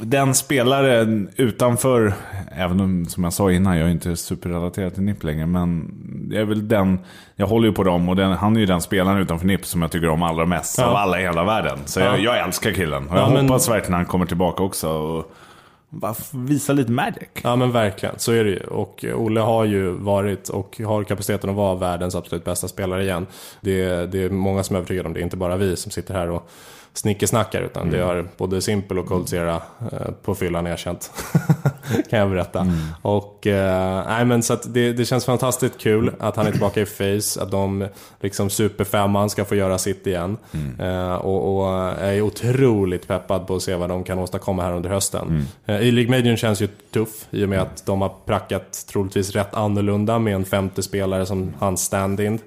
den 0.00 0.34
spelaren 0.34 1.30
utanför, 1.36 2.12
även 2.56 2.80
om 2.80 3.06
som 3.06 3.24
jag 3.24 3.32
sa 3.32 3.50
innan, 3.52 3.76
jag 3.78 3.86
är 3.88 3.92
inte 3.92 4.16
superrelaterad 4.16 4.94
till 4.94 5.02
NIP 5.02 5.24
längre. 5.24 5.46
Men 5.46 5.90
jag 6.32 6.40
är 6.40 6.44
väl 6.44 6.68
den, 6.68 6.98
jag 7.36 7.46
håller 7.46 7.68
ju 7.68 7.74
på 7.74 7.82
dem 7.82 8.08
och 8.08 8.16
den, 8.16 8.32
han 8.32 8.56
är 8.56 8.60
ju 8.60 8.66
den 8.66 8.80
spelaren 8.80 9.18
utanför 9.18 9.46
NIP 9.46 9.66
som 9.66 9.82
jag 9.82 9.90
tycker 9.90 10.08
om 10.08 10.22
allra 10.22 10.46
mest 10.46 10.78
Ja. 10.78 10.84
av 10.86 10.96
alla 10.96 11.20
i 11.20 11.22
hela 11.22 11.44
världen. 11.44 11.78
Så 11.84 12.00
Ja. 12.00 12.04
jag, 12.06 12.20
jag 12.20 12.38
älskar 12.46 12.72
killen. 12.72 13.08
Och 13.08 13.16
Ja, 13.16 13.20
jag 13.20 13.32
men- 13.32 13.42
hoppas 13.48 13.68
verkligen 13.68 13.94
han 13.94 14.04
kommer 14.04 14.26
tillbaka 14.26 14.62
också. 14.62 14.88
Och 14.88 15.32
bara 15.90 16.14
visa 16.32 16.72
lite 16.72 16.92
magic. 16.92 17.28
Ja 17.42 17.56
men 17.56 17.72
verkligen, 17.72 18.14
så 18.18 18.32
är 18.32 18.44
det 18.44 18.50
ju. 18.50 18.60
Och 18.60 19.04
eh, 19.04 19.20
Olle 19.20 19.40
har 19.40 19.64
ju 19.64 19.90
varit 19.90 20.48
och 20.48 20.80
har 20.84 21.04
kapaciteten 21.04 21.50
att 21.50 21.56
vara 21.56 21.74
världens 21.74 22.14
absolut 22.14 22.44
bästa 22.44 22.68
spelare 22.68 23.02
igen. 23.02 23.26
Det, 23.60 23.82
är- 23.82 24.06
det 24.06 24.22
är 24.22 24.30
många 24.30 24.62
som 24.62 24.76
är 24.76 24.80
övertygade 24.80 25.06
om 25.08 25.12
det, 25.14 25.20
inte 25.20 25.36
bara 25.36 25.56
vi 25.56 25.76
som 25.76 25.92
sitter 25.92 26.14
här 26.14 26.30
och 26.30 26.50
snickesnackar. 26.94 27.62
Utan 27.62 27.82
Mm. 27.82 27.94
det 27.94 28.04
har 28.04 28.28
både 28.36 28.60
Simple 28.60 29.00
och 29.00 29.06
Cold 29.06 29.28
Zera 29.28 29.62
eh, 29.92 30.10
på 30.22 30.34
fyllan 30.34 30.66
erkänt. 30.66 31.10
kan 32.10 32.18
jag 32.18 32.30
berätta. 32.30 32.60
Mm. 32.60 32.76
Och, 33.02 33.46
eh, 33.46 34.04
nej, 34.08 34.24
men 34.24 34.42
så 34.42 34.56
det, 34.64 34.92
det 34.92 35.04
känns 35.04 35.24
fantastiskt 35.24 35.78
kul 35.78 36.12
att 36.18 36.36
han 36.36 36.46
är 36.46 36.50
tillbaka 36.50 36.80
i 36.80 36.86
Face. 36.86 37.42
Att 37.42 37.50
de 37.50 37.86
liksom 38.20 38.50
superfemman 38.50 39.30
ska 39.30 39.44
få 39.44 39.54
göra 39.54 39.78
sitt 39.78 40.06
igen. 40.06 40.36
Mm. 40.52 40.80
Eh, 40.80 41.14
och, 41.14 41.56
och 41.58 41.68
är 42.00 42.20
otroligt 42.20 43.08
peppad 43.08 43.46
på 43.46 43.56
att 43.56 43.62
se 43.62 43.74
vad 43.74 43.88
de 43.88 44.04
kan 44.04 44.18
åstadkomma 44.18 44.62
här 44.62 44.72
under 44.72 44.90
hösten. 44.90 45.28
Mm. 45.28 45.42
Eh, 45.66 45.88
E-League 45.88 46.10
Majorn 46.10 46.36
känns 46.36 46.62
ju 46.62 46.68
tuff 46.92 47.26
i 47.30 47.44
och 47.44 47.48
med 47.48 47.60
att 47.62 47.86
de 47.86 48.00
har 48.00 48.12
prackat 48.26 48.86
troligtvis 48.92 49.30
rätt 49.30 49.54
annorlunda 49.54 50.18
med 50.18 50.34
en 50.34 50.44
femte 50.44 50.82
spelare 50.82 51.26
som 51.26 51.54
hans 51.58 51.82
stand-in. 51.84 52.38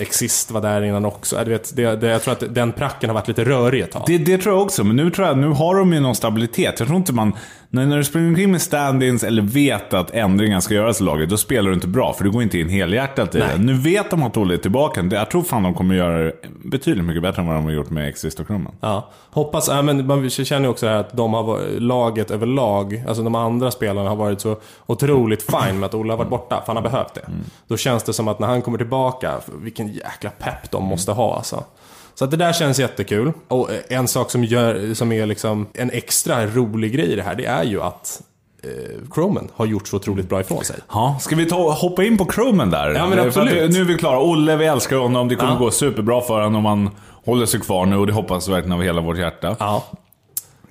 Exist 0.00 0.50
var 0.50 0.60
där 0.60 0.82
innan 0.82 1.04
också. 1.04 1.36
Äh, 1.38 1.44
Du 1.44 1.50
vet, 1.50 1.76
det, 1.76 1.96
det, 1.96 2.06
jag 2.06 2.22
tror 2.22 2.32
att 2.32 2.54
den 2.54 2.72
pracken 2.72 3.10
har 3.10 3.14
varit 3.14 3.28
lite 3.28 3.44
rörig 3.44 3.80
ett 3.80 3.90
tag. 3.90 4.02
Det, 4.06 4.18
det 4.18 4.38
tror 4.38 4.54
jag 4.54 4.62
också, 4.62 4.84
men 4.84 4.96
nu 4.96 5.10
tror 5.10 5.26
jag 5.26 5.38
nu 5.38 5.48
har 5.48 5.74
de 5.74 5.92
ju 5.92 6.00
någon 6.00 6.14
stabilitet. 6.14 6.74
Jag 6.78 6.88
tror 6.88 6.96
inte 6.96 7.12
man... 7.12 7.32
När, 7.76 7.86
när 7.86 7.96
du 7.96 8.04
springer 8.04 8.28
omkring 8.28 8.50
med 8.50 8.60
stand-ins 8.60 9.26
eller 9.26 9.42
vet 9.42 9.94
att 9.94 10.10
ändringar 10.10 10.60
ska 10.60 10.74
göras 10.74 11.00
i 11.00 11.04
laget, 11.04 11.30
då 11.30 11.36
spelar 11.36 11.68
du 11.68 11.74
inte 11.74 11.88
bra. 11.88 12.12
För 12.12 12.24
du 12.24 12.30
går 12.30 12.42
inte 12.42 12.58
in 12.58 12.68
helhjärtat 12.68 13.34
i 13.34 13.38
Nej. 13.38 13.48
det. 13.52 13.62
Nu 13.62 13.74
vet 13.74 14.10
de 14.10 14.22
att 14.22 14.36
Olle 14.36 14.54
är 14.54 14.58
tillbaka. 14.58 15.08
Jag 15.10 15.30
tror 15.30 15.42
fan 15.42 15.62
de 15.62 15.74
kommer 15.74 15.94
göra 15.94 16.18
det 16.18 16.32
betydligt 16.64 17.04
mycket 17.04 17.22
bättre 17.22 17.42
än 17.42 17.48
vad 17.48 17.56
de 17.56 17.64
har 17.64 17.72
gjort 17.72 17.90
med 17.90 18.08
Exist 18.08 18.40
och 18.40 18.46
Krummen. 18.46 18.72
Ja, 18.80 19.10
hoppas, 19.30 19.68
ja, 19.68 19.82
men 19.82 20.06
man 20.06 20.30
känner 20.30 20.62
ju 20.62 20.68
också 20.68 20.86
här 20.86 20.96
att 20.96 21.16
de 21.16 21.34
har 21.34 21.60
laget 21.78 22.30
överlag, 22.30 23.04
alltså 23.08 23.22
de 23.22 23.34
andra 23.34 23.70
spelarna 23.70 24.08
har 24.08 24.16
varit 24.16 24.40
så 24.40 24.56
otroligt 24.86 25.42
fine 25.50 25.78
med 25.78 25.86
att 25.86 25.94
Ola 25.94 26.12
har 26.12 26.18
varit 26.18 26.30
borta, 26.30 26.62
för 26.66 26.74
han 26.74 26.76
har 26.76 26.90
behövt 26.90 27.14
det. 27.14 27.28
Då 27.68 27.76
känns 27.76 28.02
det 28.02 28.12
som 28.12 28.28
att 28.28 28.38
när 28.38 28.46
han 28.46 28.62
kommer 28.62 28.78
tillbaka, 28.78 29.34
vilken 29.62 29.88
jäkla 29.88 30.30
pepp 30.30 30.70
de 30.70 30.84
måste 30.84 31.12
ha 31.12 31.36
alltså. 31.36 31.64
Så 32.18 32.24
att 32.24 32.30
det 32.30 32.36
där 32.36 32.52
känns 32.52 32.78
jättekul. 32.78 33.32
Och 33.48 33.72
eh, 33.72 33.80
en 33.88 34.08
sak 34.08 34.30
som, 34.30 34.44
gör, 34.44 34.94
som 34.94 35.12
är 35.12 35.26
liksom 35.26 35.66
en 35.74 35.90
extra 35.90 36.46
rolig 36.46 36.92
grej 36.92 37.12
i 37.12 37.16
det 37.16 37.22
här, 37.22 37.34
det 37.34 37.46
är 37.46 37.64
ju 37.64 37.82
att 37.82 38.22
eh, 38.62 38.70
Chromen 39.14 39.48
har 39.54 39.66
gjort 39.66 39.88
så 39.88 39.96
otroligt 39.96 40.28
bra 40.28 40.40
ifrån 40.40 40.64
sig. 40.64 40.76
Ja, 40.92 41.18
ska 41.20 41.36
vi 41.36 41.46
ta, 41.46 41.70
hoppa 41.72 42.04
in 42.04 42.18
på 42.18 42.24
Krummen 42.24 42.70
där? 42.70 42.90
Ja, 42.94 43.06
men 43.06 43.18
att 43.18 43.26
absolut. 43.26 43.72
nu 43.72 43.80
är 43.80 43.84
vi 43.84 43.94
klara. 43.98 44.20
Olle, 44.20 44.56
vi 44.56 44.66
älskar 44.66 44.96
honom. 44.96 45.28
Det 45.28 45.36
kommer 45.36 45.52
Ja. 45.52 45.58
gå 45.58 45.70
superbra 45.70 46.20
för 46.20 46.42
honom 46.42 46.56
om 46.56 46.64
han 46.64 46.90
håller 47.24 47.46
sig 47.46 47.60
kvar 47.60 47.86
nu 47.86 47.96
och 47.96 48.06
det 48.06 48.12
hoppas 48.12 48.48
vi 48.48 48.52
verkligen 48.52 48.72
av 48.72 48.82
hela 48.82 49.00
vårt 49.00 49.18
hjärta. 49.18 49.56
Ja. 49.58 49.84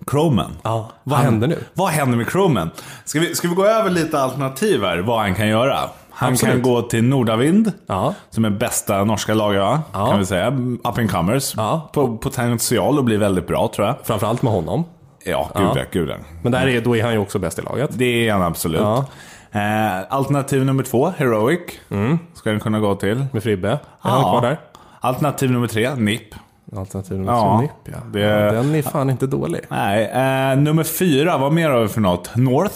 Croman. 0.07 0.51
ja. 0.63 0.91
Vad 1.03 1.19
händer 1.19 1.47
nu? 1.47 1.63
Vad 1.73 1.89
händer 1.89 2.17
med 2.17 2.27
Croman? 2.29 2.69
Ska 3.05 3.19
vi, 3.19 3.35
ska 3.35 3.47
vi 3.47 3.55
gå 3.55 3.65
över 3.65 3.89
lite 3.89 4.19
alternativ 4.19 4.81
här, 4.83 4.97
vad 4.97 5.19
han 5.19 5.35
kan 5.35 5.47
göra? 5.47 5.79
Han 6.17 6.31
Absolut. 6.31 6.53
kan 6.53 6.62
gå 6.62 6.81
till 6.81 7.03
Nordavind, 7.03 7.72
Ja. 7.88 8.13
som 8.29 8.45
är 8.45 8.50
bästa 8.50 9.03
norska 9.03 9.34
laget, 9.34 9.79
kan 9.93 10.19
vi 10.19 10.25
säga. 10.25 10.48
Up 10.84 10.98
and 10.98 11.12
comers. 11.12 11.53
Ja. 11.57 11.89
På 11.93 12.17
potential 12.17 13.00
att 13.00 13.05
bli 13.05 13.17
väldigt 13.17 13.48
bra, 13.48 13.72
tror 13.75 13.88
jag. 13.88 13.95
Framförallt 14.03 14.41
med 14.41 14.53
honom. 14.53 14.84
Ja, 15.25 15.50
gud 15.55 15.67
ja. 15.75 15.81
Gud, 15.91 16.10
ja. 16.10 16.15
Men 16.43 16.51
där 16.51 16.67
är, 16.67 16.81
då 16.81 16.95
är 16.98 17.03
han 17.03 17.13
ju 17.13 17.19
också 17.19 17.39
bäst 17.39 17.60
i 17.60 17.62
laget. 17.62 17.89
Det 17.93 18.27
är 18.27 18.34
han 18.34 18.41
absolut. 18.41 18.81
Ja. 18.81 19.05
Eh, 19.51 20.03
alternativ 20.10 20.65
nummer 20.65 20.84
två, 20.84 21.13
Heroic. 21.17 21.60
Mm. 21.89 22.19
Ska 22.34 22.50
den 22.50 22.60
kunna 22.60 22.79
gå 22.79 22.95
till. 22.95 23.25
Med 23.34 23.43
Fribbe. 23.43 23.69
Är 23.69 23.79
han 24.01 24.22
kvar 24.22 24.41
där? 24.41 24.60
Alternativ 25.00 25.51
nummer 25.51 25.67
tre, 25.67 25.95
NIP. 25.95 26.36
Alternativ 26.77 27.17
nummer 27.17 27.31
Ja, 27.34 27.41
två, 27.41 27.62
NIP 27.62 27.72
ja. 27.95 27.98
det- 28.13 28.19
ja. 28.19 28.51
Den 28.51 28.75
är 28.75 28.81
fan 28.81 29.10
inte 29.10 29.27
dålig. 29.27 29.62
Nej, 29.69 30.05
eh, 30.05 30.57
nummer 30.57 30.84
fyra, 30.84 31.38
vad 31.38 31.53
mer 31.53 31.69
har 31.69 31.81
vi 31.81 31.88
för 31.88 32.01
något? 32.01 32.36
North? 32.36 32.75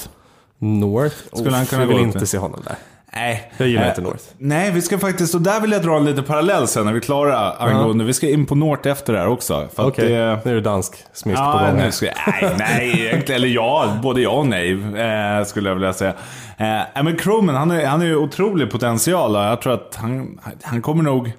North. 0.58 1.16
Skulle 1.34 1.56
han 1.56 1.66
kunna 1.66 1.82
jag 1.82 1.88
vill 1.88 1.98
gå 1.98 2.04
inte 2.04 2.18
till? 2.20 2.28
se 2.28 2.38
honom 2.38 2.62
där. 2.66 2.76
Nej. 3.16 3.52
Jag 3.58 3.68
gillar 3.68 3.84
Eh, 3.84 3.90
inte 3.90 4.02
North. 4.02 4.24
Nej, 4.38 4.72
vi 4.72 4.82
ska 4.82 4.98
faktiskt, 5.00 5.36
och 5.36 5.42
där 5.42 5.60
vill 5.62 5.72
jag 5.72 5.82
dra 5.82 5.98
en 5.98 6.06
liten 6.06 6.24
parallell 6.24 6.68
sen 6.68 6.86
när 6.86 6.92
vi 6.92 6.98
är 6.98 7.02
klara 7.02 7.52
angående, 7.52 8.04
vi 8.04 8.14
ska 8.14 8.30
in 8.30 8.46
på 8.46 8.56
North 8.56 8.88
efter 8.90 9.14
det 9.14 9.20
här 9.20 9.28
också. 9.28 9.68
Okej, 9.76 10.10
det- 10.10 10.40
nu 10.46 10.52
är 10.52 10.56
det 10.56 10.62
dansk 10.62 10.94
smisk 11.14 11.38
på 11.38 11.44
Ja, 11.44 11.68
gång 11.68 11.78
nu 11.78 11.92
ska, 11.92 12.06
nej, 12.28 12.56
nej, 12.60 13.06
egentligen, 13.08 13.42
eller 13.42 13.48
ja, 13.54 13.98
både 14.04 14.22
ja 14.22 14.30
och 14.30 14.48
nej 14.48 14.72
eh, 14.72 15.46
skulle 15.46 15.70
jag 15.70 15.76
vilja 15.76 15.94
säga. 15.94 16.14
Eh, 16.58 17.04
men 17.04 17.16
Croman, 17.18 17.56
han 17.56 17.72
är, 17.72 17.86
han 17.86 18.02
är 18.02 18.06
ju 18.06 18.16
otrolig 18.16 18.72
potential 18.72 19.36
och 19.36 19.42
jag 19.42 19.62
tror 19.62 19.74
att 19.74 19.96
han, 20.02 20.40
han 20.64 20.82
kommer 20.82 21.04
nog... 21.04 21.32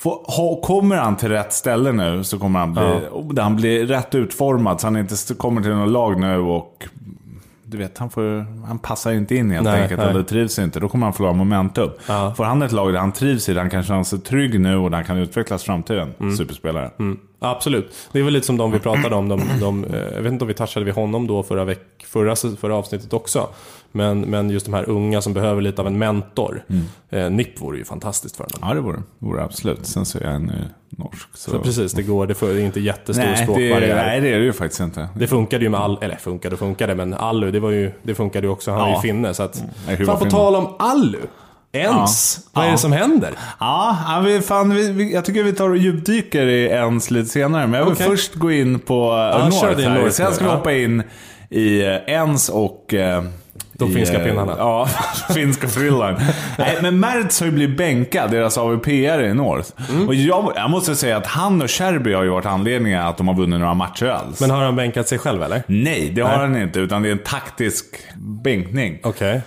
Få, 0.00 0.10
ha, 0.10 0.60
kommer 0.60 0.96
han 0.96 1.16
till 1.16 1.28
rätt 1.28 1.52
ställe 1.52 1.92
nu 1.92 2.24
så 2.24 2.38
kommer 2.38 2.58
han 2.58 2.72
bli, 2.72 3.00
och 3.10 3.38
han 3.38 3.56
blir 3.56 3.86
rätt 3.86 4.14
utformad 4.14 4.80
så 4.80 4.86
han 4.86 4.96
inte 4.96 5.14
kommer 5.38 5.62
till 5.62 5.70
något 5.70 5.90
lag 5.92 6.20
nu 6.20 6.38
och 6.38 6.84
du 7.70 7.78
vet, 7.78 7.98
han, 7.98 8.10
får, 8.10 8.46
han 8.66 8.78
passar 8.78 9.12
inte 9.12 9.34
in 9.34 9.50
helt 9.50 9.64
Nej, 9.64 9.82
enkelt 9.82 10.00
nej. 10.00 10.10
eller 10.10 10.22
trivs 10.22 10.58
inte. 10.58 10.80
Då 10.80 10.88
kommer 10.88 11.06
han 11.06 11.12
förlora 11.12 11.32
momentum. 11.32 11.90
Ja. 12.08 12.34
Får 12.36 12.44
han 12.44 12.62
ett 12.62 12.72
lag 12.72 12.92
där 12.92 13.00
han 13.00 13.12
trivs 13.12 13.48
i, 13.48 13.52
där 13.52 13.60
han 13.60 13.70
kan 13.70 13.82
känna 13.82 14.04
sig 14.04 14.18
trygg 14.18 14.60
nu 14.60 14.76
och 14.76 14.90
där 14.90 14.96
han 14.96 15.04
kan 15.04 15.16
utvecklas 15.16 15.62
i 15.62 15.66
framtiden. 15.66 16.14
Mm. 16.20 16.36
Superspelare. 16.36 16.90
Absolut. 17.40 17.94
Det 18.12 18.18
är 18.18 18.22
väl 18.22 18.32
lite 18.32 18.46
som 18.46 18.56
de 18.56 18.72
vi 18.72 18.78
pratade 18.78 19.14
om. 19.14 19.28
De, 19.28 19.42
de, 19.60 19.84
eh, 19.84 20.00
jag 20.14 20.22
vet 20.22 20.32
inte 20.32 20.44
om 20.44 20.48
vi 20.48 20.54
touchade 20.54 20.84
vid 20.84 20.94
honom 20.94 21.26
då 21.26 21.42
förra, 21.42 21.64
veck, 21.64 21.80
förra, 22.06 22.36
förra 22.36 22.74
avsnittet 22.74 23.12
också. 23.12 23.48
Men, 23.92 24.20
men 24.20 24.50
just 24.50 24.66
de 24.66 24.74
här 24.74 24.88
unga 24.88 25.20
som 25.22 25.32
behöver 25.34 25.62
lite 25.62 25.80
av 25.80 25.86
en 25.86 25.98
mentor. 25.98 26.64
Eh, 27.10 27.30
NIP 27.30 27.60
vore 27.60 27.78
ju 27.78 27.84
fantastiskt 27.84 28.36
för 28.36 28.44
honom. 28.44 28.68
Ja, 28.68 28.74
det 28.74 28.80
vore, 28.80 29.02
vore 29.18 29.44
absolut. 29.44 29.86
Sen 29.86 30.04
så 30.04 30.18
är 30.18 30.24
han 30.24 30.42
ju 30.42 30.64
norsk. 30.90 31.28
Så. 31.34 31.50
Så 31.50 31.58
precis, 31.58 31.92
det 31.92 32.02
går. 32.02 32.26
Det 32.26 32.34
det 32.40 32.46
är 32.46 32.58
inte 32.58 32.80
jättestor 32.80 33.22
nej, 33.24 33.30
det, 33.32 33.42
språkbarriär. 33.42 33.94
nej, 33.96 34.20
det 34.20 34.28
är 34.28 34.38
det 34.38 34.44
ju 34.44 34.52
faktiskt 34.52 34.80
inte. 34.80 35.08
Det 35.14 35.26
funkade 35.26 35.64
ju 35.64 35.70
med 35.70 35.80
all, 35.80 35.98
eller 36.02 36.16
funkade 36.16 36.54
och 36.54 36.58
funkade, 36.58 36.94
men 36.94 37.14
Allu, 37.14 37.50
det, 37.50 37.60
var 37.60 37.70
ju, 37.70 37.92
det 38.02 38.14
funkade 38.14 38.46
ju 38.46 38.52
också. 38.52 38.70
Han 38.70 38.80
är 38.80 38.88
Ja. 38.88 38.94
ju 38.96 39.00
finne. 39.02 39.34
Så 39.34 39.42
att, 39.42 39.62
hur 39.86 40.06
fan 40.06 40.18
på 40.18 40.24
tal 40.24 40.56
om 40.56 40.68
Allu. 40.78 41.18
Ens, 41.72 42.40
vad 42.52 42.64
är 42.64 42.68
Ja. 42.68 42.72
det 42.72 42.78
som 42.78 42.92
händer? 42.92 43.32
Ja, 43.60 43.96
ja, 44.08 44.20
vi, 44.24 44.40
fan, 44.40 44.74
vi, 44.74 44.92
vi, 44.92 45.12
jag 45.14 45.24
tycker 45.24 45.42
vi 45.42 45.52
tar 45.52 45.70
och 45.70 45.76
djupdyker 45.76 46.46
i 46.46 46.64
ens 46.64 47.10
lite 47.10 47.28
senare. 47.28 47.66
Men 47.66 47.78
jag 47.78 47.84
vill 47.84 47.94
Okej. 47.94 48.06
först 48.06 48.34
gå 48.34 48.50
in 48.52 48.78
på 48.78 48.94
Ja, 49.32 49.48
North 49.48 49.80
här. 49.80 49.98
North 50.00 50.10
Sen 50.10 50.32
ska 50.34 50.44
vi 50.44 50.50
ja. 50.50 50.56
hoppa 50.56 50.72
in 50.72 51.02
i 51.50 51.78
ens 52.06 52.48
och... 52.48 52.94
Uh, 52.94 53.24
De 53.78 53.90
i, 53.90 53.94
finska 53.94 54.18
eh, 54.20 54.24
pinnarna. 54.24 54.54
Ja, 54.58 54.88
finska 55.34 55.68
frillan. 55.68 56.20
Nej, 56.58 56.78
men 56.82 57.00
Mertz 57.00 57.40
har 57.40 57.46
ju 57.46 57.52
blivit 57.52 57.76
bänkad, 57.76 58.30
deras 58.30 58.58
AVP-are 58.58 59.30
i 59.30 59.34
North. 59.34 59.70
Mm. 59.90 60.08
Och 60.08 60.14
jag, 60.14 60.52
jag 60.56 60.70
måste 60.70 60.96
säga 60.96 61.16
att 61.16 61.26
han 61.26 61.62
och 61.62 61.70
Sherby 61.70 62.12
har 62.12 62.22
ju 62.22 62.28
varit 62.30 62.46
anledningen 62.46 63.02
att 63.02 63.16
de 63.16 63.28
har 63.28 63.34
vunnit 63.34 63.60
några 63.60 63.74
matcher 63.74 64.06
alls. 64.06 64.40
Men 64.40 64.50
har 64.50 64.64
han 64.64 64.76
bänkat 64.76 65.08
sig 65.08 65.18
själv 65.18 65.42
eller? 65.42 65.62
Nej, 65.66 66.10
det 66.14 66.20
har 66.20 66.28
Nej. 66.28 66.38
han 66.38 66.56
inte. 66.62 66.80
Utan 66.80 67.02
det 67.02 67.08
är 67.08 67.12
en 67.12 67.18
taktisk 67.18 67.84
bänkning. 68.44 68.98
Okej. 69.02 69.40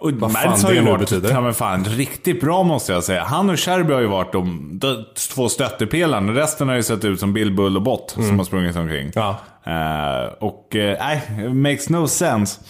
Och 0.00 0.12
Vad 0.12 0.32
Mertz 0.32 0.64
har 0.64 0.72
ju 0.72 0.80
varit 0.80 1.00
betyder. 1.00 1.30
ja, 1.30 1.40
men 1.40 1.54
fan, 1.54 1.84
riktigt 1.84 2.40
bra 2.40 2.62
måste 2.62 2.92
jag 2.92 3.04
säga. 3.04 3.24
Han 3.24 3.50
och 3.50 3.60
Sherby 3.60 3.92
har 3.92 4.00
ju 4.00 4.06
varit 4.06 4.32
de, 4.32 4.70
de 4.78 5.04
två 5.34 5.48
stöttepelarna. 5.48 6.32
Resten 6.32 6.68
har 6.68 6.76
ju 6.76 6.82
sett 6.82 7.04
ut 7.04 7.20
som 7.20 7.32
Bill 7.32 7.52
Bull 7.52 7.76
och 7.76 7.82
Bott 7.82 8.10
som 8.10 8.38
har 8.38 8.44
sprungit 8.44 8.76
omkring. 8.76 9.10
Ja. 9.14 9.36
Eh, 9.66 10.32
och 10.40 10.76
eh, 10.76 10.96
nej, 11.00 11.48
makes 11.48 11.88
no 11.88 12.06
sense. 12.08 12.60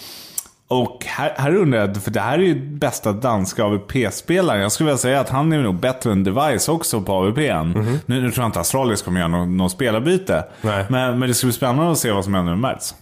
Och 0.71 1.05
här, 1.05 1.33
här 1.37 1.55
undrar 1.55 1.79
jag, 1.79 1.97
för 1.97 2.11
det 2.11 2.19
här 2.19 2.39
är 2.39 2.43
ju 2.43 2.55
bästa 2.55 3.13
danska 3.13 3.63
AVP-spelaren. 3.65 4.61
Jag 4.61 4.71
skulle 4.71 4.87
vilja 4.87 4.97
säga 4.97 5.19
att 5.19 5.29
han 5.29 5.53
är 5.53 5.61
nog 5.61 5.75
bättre 5.75 6.11
än 6.11 6.23
Device 6.23 6.69
också 6.69 7.01
på 7.01 7.13
AVP. 7.13 7.37
Nu, 7.37 7.99
nu 8.05 8.31
tror 8.31 8.43
jag 8.43 8.45
inte 8.47 8.59
Astralis 8.59 9.01
kommer 9.01 9.19
göra 9.19 9.27
något, 9.27 9.49
något 9.49 9.71
spelarbyte. 9.71 10.45
Nej. 10.61 10.85
Men, 10.89 11.19
men 11.19 11.27
det 11.27 11.33
ska 11.33 11.47
bli 11.47 11.53
spännande 11.53 11.91
att 11.91 11.97
se 11.97 12.11
vad 12.11 12.23
som 12.23 12.33
händer 12.33 12.55
med 12.55 12.59
Mertz. 12.59 12.95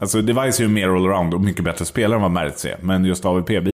Alltså 0.00 0.22
Device 0.22 0.60
är 0.60 0.62
ju 0.64 0.68
mer 0.68 0.88
allround 0.88 1.34
och 1.34 1.40
mycket 1.40 1.64
bättre 1.64 1.84
spelare 1.84 2.16
än 2.16 2.22
vad 2.22 2.30
Mertz 2.30 2.64
är. 2.64 2.76
Men 2.80 3.04
just 3.04 3.24
AVP 3.24 3.73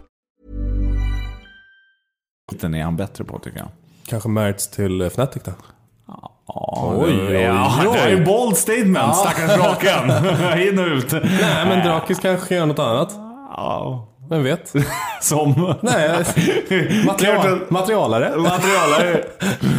Den 2.59 2.75
är 2.75 2.83
han 2.83 2.95
bättre 2.95 3.23
på 3.23 3.39
tycker 3.39 3.57
jag. 3.59 3.67
Kanske 4.07 4.29
Mertz 4.29 4.67
till 4.67 5.01
eh, 5.01 5.07
Fnatic 5.07 5.43
då? 5.43 5.51
Oj, 6.47 7.15
oj, 7.27 7.33
ja, 7.33 7.73
oj. 7.81 7.89
Det 7.93 7.99
är 7.99 8.09
ju 8.09 8.25
bold 8.25 8.57
statement, 8.57 9.15
stackars 9.15 9.55
draken. 9.57 10.11
In 10.67 10.79
och 10.79 10.85
ut. 10.87 11.11
Nej, 11.11 11.65
men 11.65 11.87
Drakis 11.87 12.19
kanske 12.19 12.55
gör 12.55 12.65
något 12.65 12.79
annat. 12.79 13.09
Ja. 13.57 14.07
Vem 14.29 14.43
vet? 14.43 14.73
Som... 15.21 15.75
Nej, 15.81 16.09
material, 17.05 17.59
materialare. 17.69 18.37
Materialare 18.37 19.23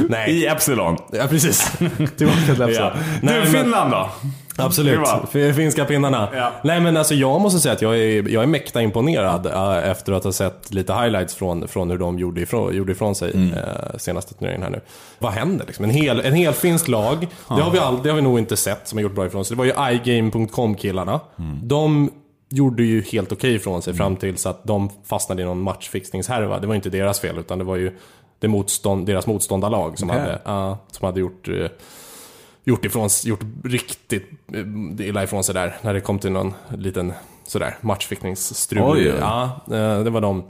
Nej. 0.09 0.31
i 0.31 0.47
Epsilon. 0.47 0.97
Ja, 1.13 1.27
precis. 1.31 1.73
Tillbaka 2.17 2.39
till 2.47 2.63
Epsilon. 2.63 2.69
Ja. 2.75 2.93
Nej, 3.23 3.35
Du, 3.35 3.41
men- 3.41 3.63
Finland 3.63 3.91
då? 3.91 4.11
Absolut. 4.57 5.01
Finska 5.57 5.85
pinnarna. 5.85 6.29
Ja. 6.35 6.53
Nej 6.65 6.81
men 6.81 6.97
alltså 6.97 7.15
jag 7.15 7.41
måste 7.41 7.61
säga 7.61 7.73
att 7.73 7.83
jag 7.83 7.99
är, 7.99 8.29
jag 8.29 8.43
är 8.43 8.47
mäkta 8.47 8.83
imponerad 8.83 9.47
äh, 9.47 9.91
efter 9.91 10.13
att 10.13 10.25
ha 10.25 10.33
sett 10.33 10.75
lite 10.75 10.93
highlights 10.95 11.35
från, 11.35 11.69
från 11.69 11.91
hur 11.91 11.99
de 11.99 12.19
gjorde 12.19 12.41
ifrån, 12.41 12.75
gjorde 12.77 12.93
ifrån 12.93 13.15
sig 13.15 13.33
Mm. 13.35 13.53
äh, 13.55 13.97
senaste 13.99 14.35
turneringen 14.35 14.63
här 14.63 14.71
nu. 14.71 14.81
Vad 15.19 15.33
händer 15.33 15.67
liksom? 15.67 15.85
En 15.85 15.91
hel, 15.91 16.21
en 16.21 16.35
hel 16.35 16.53
finsk 16.53 16.89
lag. 16.89 17.27
Det, 17.49 17.55
har 17.55 17.71
vi 17.71 17.79
all, 17.79 18.03
det 18.03 18.09
har 18.09 18.17
vi 18.17 18.23
nog 18.23 18.39
inte 18.39 18.57
sett 18.57 18.89
som 18.89 18.99
har 18.99 19.03
gjort 19.03 19.15
bra 19.15 19.27
ifrån 19.27 19.45
sig. 19.45 19.57
Det 19.57 19.59
var 19.59 19.91
ju 19.91 19.97
iGame.com 19.97 20.75
killarna. 20.75 21.21
Mm. 21.39 21.59
De 21.63 22.11
gjorde 22.51 22.83
ju 22.83 23.03
helt 23.03 23.33
okej 23.33 23.55
ifrån 23.55 23.83
sig 23.83 23.95
fram 23.95 24.17
tills 24.17 24.47
att 24.47 24.65
de 24.65 24.91
fastnade 25.07 25.43
i 25.43 25.45
någon 25.45 25.61
matchfixningshärva. 25.63 26.59
Det 26.59 26.67
var 26.67 26.75
inte 26.75 26.91
deras 26.91 27.21
fel 27.21 27.39
utan 27.39 27.59
det 27.59 27.65
var 27.65 27.77
ju 27.77 27.99
det 28.39 28.49
motstånd, 28.49 29.07
deras 29.07 29.27
motståndarlag 29.27 29.99
som, 29.99 30.11
Okej. 30.11 30.21
hade, 30.21 30.39
ja, 30.45 30.79
som 30.91 31.07
hade 31.07 31.21
gjort 31.21 31.49
eh, 31.49 31.67
gjort, 32.65 32.85
ifrån, 32.85 33.09
gjort 33.25 33.41
riktigt 33.65 34.31
eh, 34.55 35.07
illa 35.09 35.23
ifrån 35.25 35.45
sig 35.45 35.55
där. 35.55 35.77
När 35.83 35.95
det 35.95 36.01
kom 36.01 36.19
till 36.19 36.33
någon 36.33 36.55
liten 36.79 37.13
sådär 37.47 37.77
matchfickningsstrul. 37.81 38.83
Oj. 38.83 39.15
Ja, 39.21 39.61
eh, 39.67 39.99
det 40.03 40.11
var 40.11 40.21
de. 40.21 40.45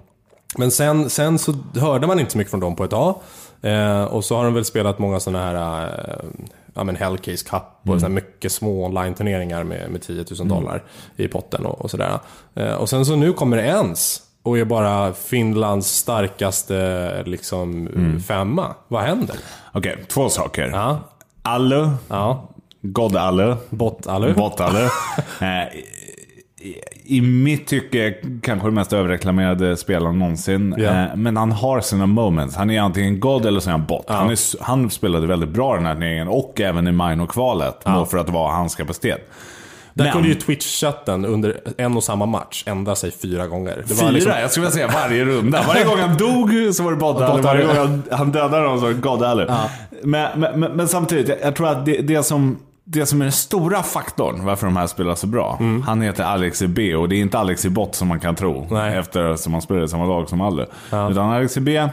Men 0.58 0.70
sen, 0.70 1.10
sen 1.10 1.38
så 1.38 1.54
hörde 1.74 2.06
man 2.06 2.20
inte 2.20 2.32
så 2.32 2.38
mycket 2.38 2.50
från 2.50 2.60
dem 2.60 2.76
på 2.76 2.84
ett 2.84 2.90
tag. 2.90 3.14
Eh, 3.62 4.04
och 4.04 4.24
så 4.24 4.36
har 4.36 4.44
de 4.44 4.54
väl 4.54 4.64
spelat 4.64 4.98
många 4.98 5.20
sådana 5.20 5.44
här 5.44 5.84
eh, 6.08 6.24
ja, 6.74 6.84
men 6.84 6.96
Hellcase 6.96 7.44
Cup 7.50 7.62
och 7.82 7.88
Mm. 7.88 8.00
så 8.00 8.08
mycket 8.08 8.52
små 8.52 8.84
online-turneringar 8.86 9.64
med, 9.64 9.90
med 9.90 10.02
10 10.02 10.24
000 10.38 10.48
dollar 10.48 10.82
i 11.16 11.28
potten 11.28 11.66
och, 11.66 11.80
och 11.80 11.90
sådär. 11.90 12.18
Eh, 12.54 12.74
och 12.74 12.88
sen 12.88 13.06
så 13.06 13.16
nu 13.16 13.32
kommer 13.32 13.56
det 13.56 13.62
ens 13.62 14.22
och 14.42 14.58
är 14.58 14.64
bara 14.64 15.12
Finlands 15.12 15.88
starkaste 15.96 17.22
liksom, 17.26 17.86
Mm. 17.86 18.20
femma. 18.20 18.74
Vad 18.88 19.02
händer? 19.02 19.36
Okej, 19.72 20.04
två 20.08 20.28
saker. 20.28 20.68
Ja, 20.72 20.98
Allu. 21.42 21.90
ja. 22.08 22.48
God 22.82 23.16
Allu. 23.16 23.56
Bot-Alu. 23.70 24.34
Bot-Allu. 24.34 24.88
eh, 25.40 25.68
i, 27.04 27.20
mitt 27.20 27.66
tycke 27.66 28.14
kanske 28.42 28.66
den 28.66 28.74
mest 28.74 28.92
överreklamerade 28.92 29.76
spelaren 29.76 30.18
någonsin. 30.18 30.72
Eh, 30.72 31.16
men 31.16 31.36
han 31.36 31.52
har 31.52 31.80
sina 31.80 32.06
moments. 32.06 32.56
Han 32.56 32.70
är 32.70 32.80
antingen 32.80 33.20
God 33.20 33.46
eller 33.46 33.60
så 33.60 33.70
är 33.70 33.72
han 33.72 33.86
bot. 33.86 34.04
Han, 34.08 34.30
är, 34.30 34.62
han 34.62 34.90
spelade 34.90 35.26
väldigt 35.26 35.48
bra 35.48 35.74
den 35.74 35.86
här 35.86 35.94
turneringen 35.94 36.28
och 36.28 36.60
även 36.60 36.88
i 36.88 36.92
minor-kvalet. 36.92 37.82
För 37.82 38.16
att 38.16 38.28
vara 38.30 38.52
hans 38.52 38.74
kapacitet. 38.74 39.30
Där 39.94 40.04
Men- 40.04 40.12
kunde 40.12 40.28
ju 40.28 40.34
Twitch-chatten 40.34 41.26
under 41.26 41.60
en 41.78 41.96
och 41.96 42.04
samma 42.04 42.26
match 42.26 42.64
ändra 42.66 42.94
sig 42.94 43.10
fyra 43.10 43.46
gånger. 43.46 43.84
Fyra? 43.86 44.10
liksom- 44.10 44.32
Jag 44.40 44.50
skulle 44.50 44.66
vilja 44.66 44.88
säga 44.88 45.00
varje 45.02 45.24
runda. 45.24 45.64
Varje 45.68 45.84
gång 45.84 45.98
han 45.98 46.16
dog 46.16 46.74
så 46.74 46.82
var 46.82 46.90
det. 46.90 46.96
Bot-Alu. 46.98 47.42
Varje 47.42 47.66
gång 47.66 47.76
han, 47.76 48.02
han 48.10 48.32
dödade 48.32 48.62
någon 48.62 48.78
så 48.78 48.84
var 48.86 48.92
det 48.92 49.00
God-Alu. 49.00 49.46
Men, 50.02 50.40
men, 50.40 50.60
men, 50.60 50.72
men 50.72 50.88
samtidigt, 50.88 51.28
jag, 51.28 51.38
jag 51.42 51.56
tror 51.56 51.68
att 51.68 51.84
det, 51.86 51.96
det 51.96 52.22
som... 52.22 52.58
Det 52.84 53.06
som 53.06 53.20
är 53.20 53.24
den 53.24 53.32
stora 53.32 53.82
faktorn 53.82 54.44
varför 54.44 54.66
de 54.66 54.76
här 54.76 54.86
spelar 54.86 55.14
så 55.14 55.26
bra. 55.26 55.58
Han 55.86 56.02
heter 56.02 56.24
Alex 56.24 56.62
B 56.62 56.94
och 56.96 57.08
det 57.08 57.16
är 57.16 57.20
inte 57.20 57.38
Alex 57.38 57.64
i 57.64 57.70
bot 57.70 57.94
som 57.94 58.08
man 58.08 58.20
kan 58.20 58.34
tro. 58.34 58.66
Nej. 58.70 58.98
Eftersom 58.98 59.52
han 59.52 59.62
spelar 59.62 59.84
i 59.84 59.88
samma 59.88 60.04
lag 60.06 60.28
som 60.28 60.40
Alu. 60.40 60.66
Utan 61.10 61.18
Alex 61.32 61.58
B, 61.58 61.88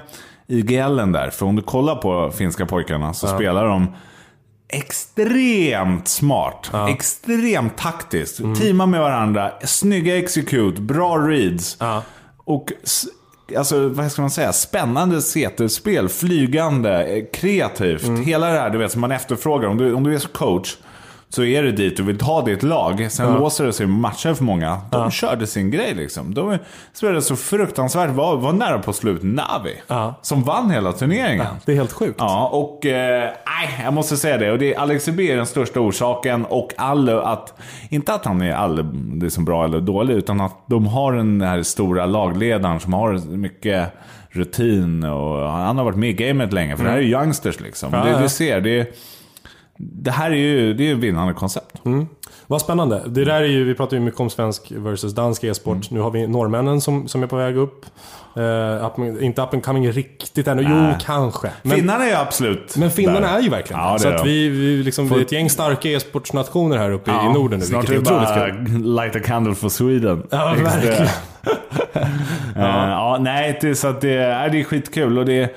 IGLen 0.47 1.11
där. 1.11 1.29
För 1.29 1.45
om 1.45 1.55
du 1.55 1.61
kollar 1.61 1.95
på 1.95 2.31
finska 2.31 2.65
pojkarna 2.65 3.13
så 3.13 3.27
spelar 3.27 3.65
de 3.65 3.87
extremt 4.69 6.07
smart. 6.07 6.71
Extremt 6.89 7.77
taktiskt. 7.77 8.39
Mm. 8.39 8.55
Teamar 8.55 8.85
med 8.85 9.01
varandra, 9.01 9.51
snygga 9.63 10.17
execute, 10.17 10.81
bra 10.81 11.17
reads. 11.17 11.77
Ja. 11.79 12.03
Och 12.37 12.71
alltså, 13.57 13.89
vad 13.89 14.11
ska 14.11 14.21
man 14.21 14.31
säga? 14.31 14.53
Spännande 14.53 15.21
CT-spel, 15.21 16.09
flygande, 16.09 17.25
kreativt. 17.33 18.03
Mm. 18.03 18.23
Hela 18.23 18.47
det 18.47 18.59
här 18.59 18.69
du 18.69 18.77
vet, 18.77 18.91
som 18.91 19.01
man 19.01 19.11
efterfrågar. 19.11 19.67
Om 19.67 19.77
du, 19.77 19.93
om 19.93 20.03
du 20.03 20.15
är 20.15 20.19
coach 20.19 20.77
så 21.31 21.43
är 21.43 21.63
det 21.63 21.71
dit 21.71 21.97
du 21.97 22.03
vill 22.03 22.17
ta 22.17 22.41
ditt 22.41 22.63
lag. 22.63 23.07
Sen 23.11 23.33
låser 23.33 23.65
det 23.65 23.73
sig 23.73 23.87
matcher 23.87 24.33
för 24.33 24.43
många. 24.43 24.77
De 24.91 25.11
körde 25.11 25.47
sin 25.47 25.71
grej 25.71 25.93
liksom. 25.95 26.33
De 26.33 26.57
spelade 26.93 27.21
så 27.21 27.35
fruktansvärt, 27.35 28.09
var, 28.09 28.35
var 28.37 28.53
nära 28.53 28.79
på 28.79 28.93
slut 28.93 29.23
Navi. 29.23 29.75
Ja. 29.87 30.13
Som 30.21 30.43
vann 30.43 30.71
hela 30.71 30.91
turneringen. 30.93 31.45
Det 31.65 31.71
är 31.71 31.75
helt 31.75 31.91
sjukt. 31.93 32.15
Ja, 32.19 32.47
och 32.47 32.85
eh, 32.85 33.23
nej, 33.45 33.81
jag 33.83 33.93
måste 33.93 34.17
säga 34.17 34.37
det. 34.37 34.51
Och 34.51 34.59
det 34.59 34.73
är 34.73 34.79
Alex 34.79 35.07
Ibe 35.07 35.23
är 35.23 35.35
den 35.37 35.45
största 35.45 35.79
orsaken. 35.79 36.45
Och 36.45 36.73
alla 36.77 37.21
att, 37.21 37.53
inte 37.89 38.13
att 38.13 38.25
han 38.25 38.41
är 38.41 38.53
all, 38.53 38.85
så 39.29 39.41
bra 39.41 39.65
eller 39.65 39.79
dålig, 39.79 40.13
utan 40.13 40.41
att 40.41 40.55
de 40.65 40.87
har 40.87 41.13
den 41.13 41.41
här 41.41 41.63
stora 41.63 42.05
lagledaren 42.05 42.79
som 42.79 42.93
har 42.93 43.37
mycket 43.37 43.89
rutin. 44.29 45.03
Och 45.03 45.51
han 45.51 45.77
har 45.77 45.85
varit 45.85 45.97
med 45.97 46.09
i 46.09 46.13
gamet 46.13 46.53
länge, 46.53 46.77
för 46.77 46.83
det 46.83 46.89
här 46.89 46.97
är 46.97 47.01
ju 47.01 47.09
youngsters 47.11 47.59
liksom. 47.59 47.89
Ja, 47.93 48.03
det, 48.03 48.11
ja. 48.11 48.19
Du 48.21 48.29
ser, 48.29 48.61
det, 48.61 48.79
är- 48.79 48.87
det 49.81 50.11
här 50.11 50.31
är 50.31 50.35
ju 50.35 50.73
det 50.73 50.89
är 50.89 50.93
ett 50.93 50.99
vinnande 50.99 51.33
koncept. 51.33 51.81
Vad 52.47 52.61
spännande. 52.61 53.03
Det 53.07 53.25
där 53.25 53.41
är 53.41 53.45
ju, 53.45 53.63
vi 53.63 53.75
pratar 53.75 53.97
ju 53.97 54.03
mycket 54.03 54.19
om 54.19 54.29
svensk 54.29 54.71
versus 54.71 55.13
dansk 55.15 55.43
e-sport. 55.43 55.75
Mm. 55.75 55.87
Nu 55.91 55.99
har 55.99 56.11
vi 56.11 56.27
norrmännen 56.27 56.81
som, 56.81 57.07
som 57.07 57.23
är 57.23 57.27
på 57.27 57.35
väg 57.35 57.57
upp. 57.57 57.85
Uh, 58.37 58.85
up, 58.85 59.21
inte 59.21 59.41
up 59.41 59.53
and 59.53 59.63
coming 59.63 59.91
riktigt 59.91 60.47
ännu. 60.47 60.61
Jo, 60.69 60.97
kanske. 61.05 61.51
Men, 61.63 61.77
Finnarna 61.77 62.03
är 62.05 62.09
ju 62.09 62.15
absolut 62.15 62.77
men 62.77 62.91
finnarna 62.91 63.19
där. 63.27 63.37
är 63.37 63.41
ju 63.41 63.49
verkligen 63.49 63.81
Ja, 63.81 63.93
det. 63.93 63.99
Så 63.99 64.07
att 64.09 64.25
vi, 64.25 64.49
vi, 64.49 64.83
liksom, 64.83 65.09
vi 65.09 65.15
är 65.15 65.21
ett 65.21 65.31
gäng 65.31 65.49
starka 65.49 65.89
e-sportsnationer 65.89 66.77
här 66.77 66.91
uppe 66.91 67.11
i- 67.11 67.13
Ja, 67.13 67.29
i 67.29 67.33
Norden 67.33 67.59
nu. 67.59 67.65
Snart 67.65 67.83
är 67.89 67.89
det 67.89 67.95
kul. 67.95 68.05
bara 68.05 68.47
light 69.03 69.15
a 69.15 69.19
candle 69.25 69.55
for 69.55 69.69
Sweden. 69.69 70.23
Ja, 70.29 70.55
verkligen. 70.63 71.07
Eh, 72.55 72.65
ja, 72.65 73.17
nej, 73.21 73.57
det, 73.61 73.75
så 73.75 73.87
att 73.87 74.01
det, 74.01 74.13
är, 74.13 74.49
det 74.49 74.59
är 74.59 74.63
skitkul. 74.63 75.17
Och 75.17 75.25
det, 75.25 75.55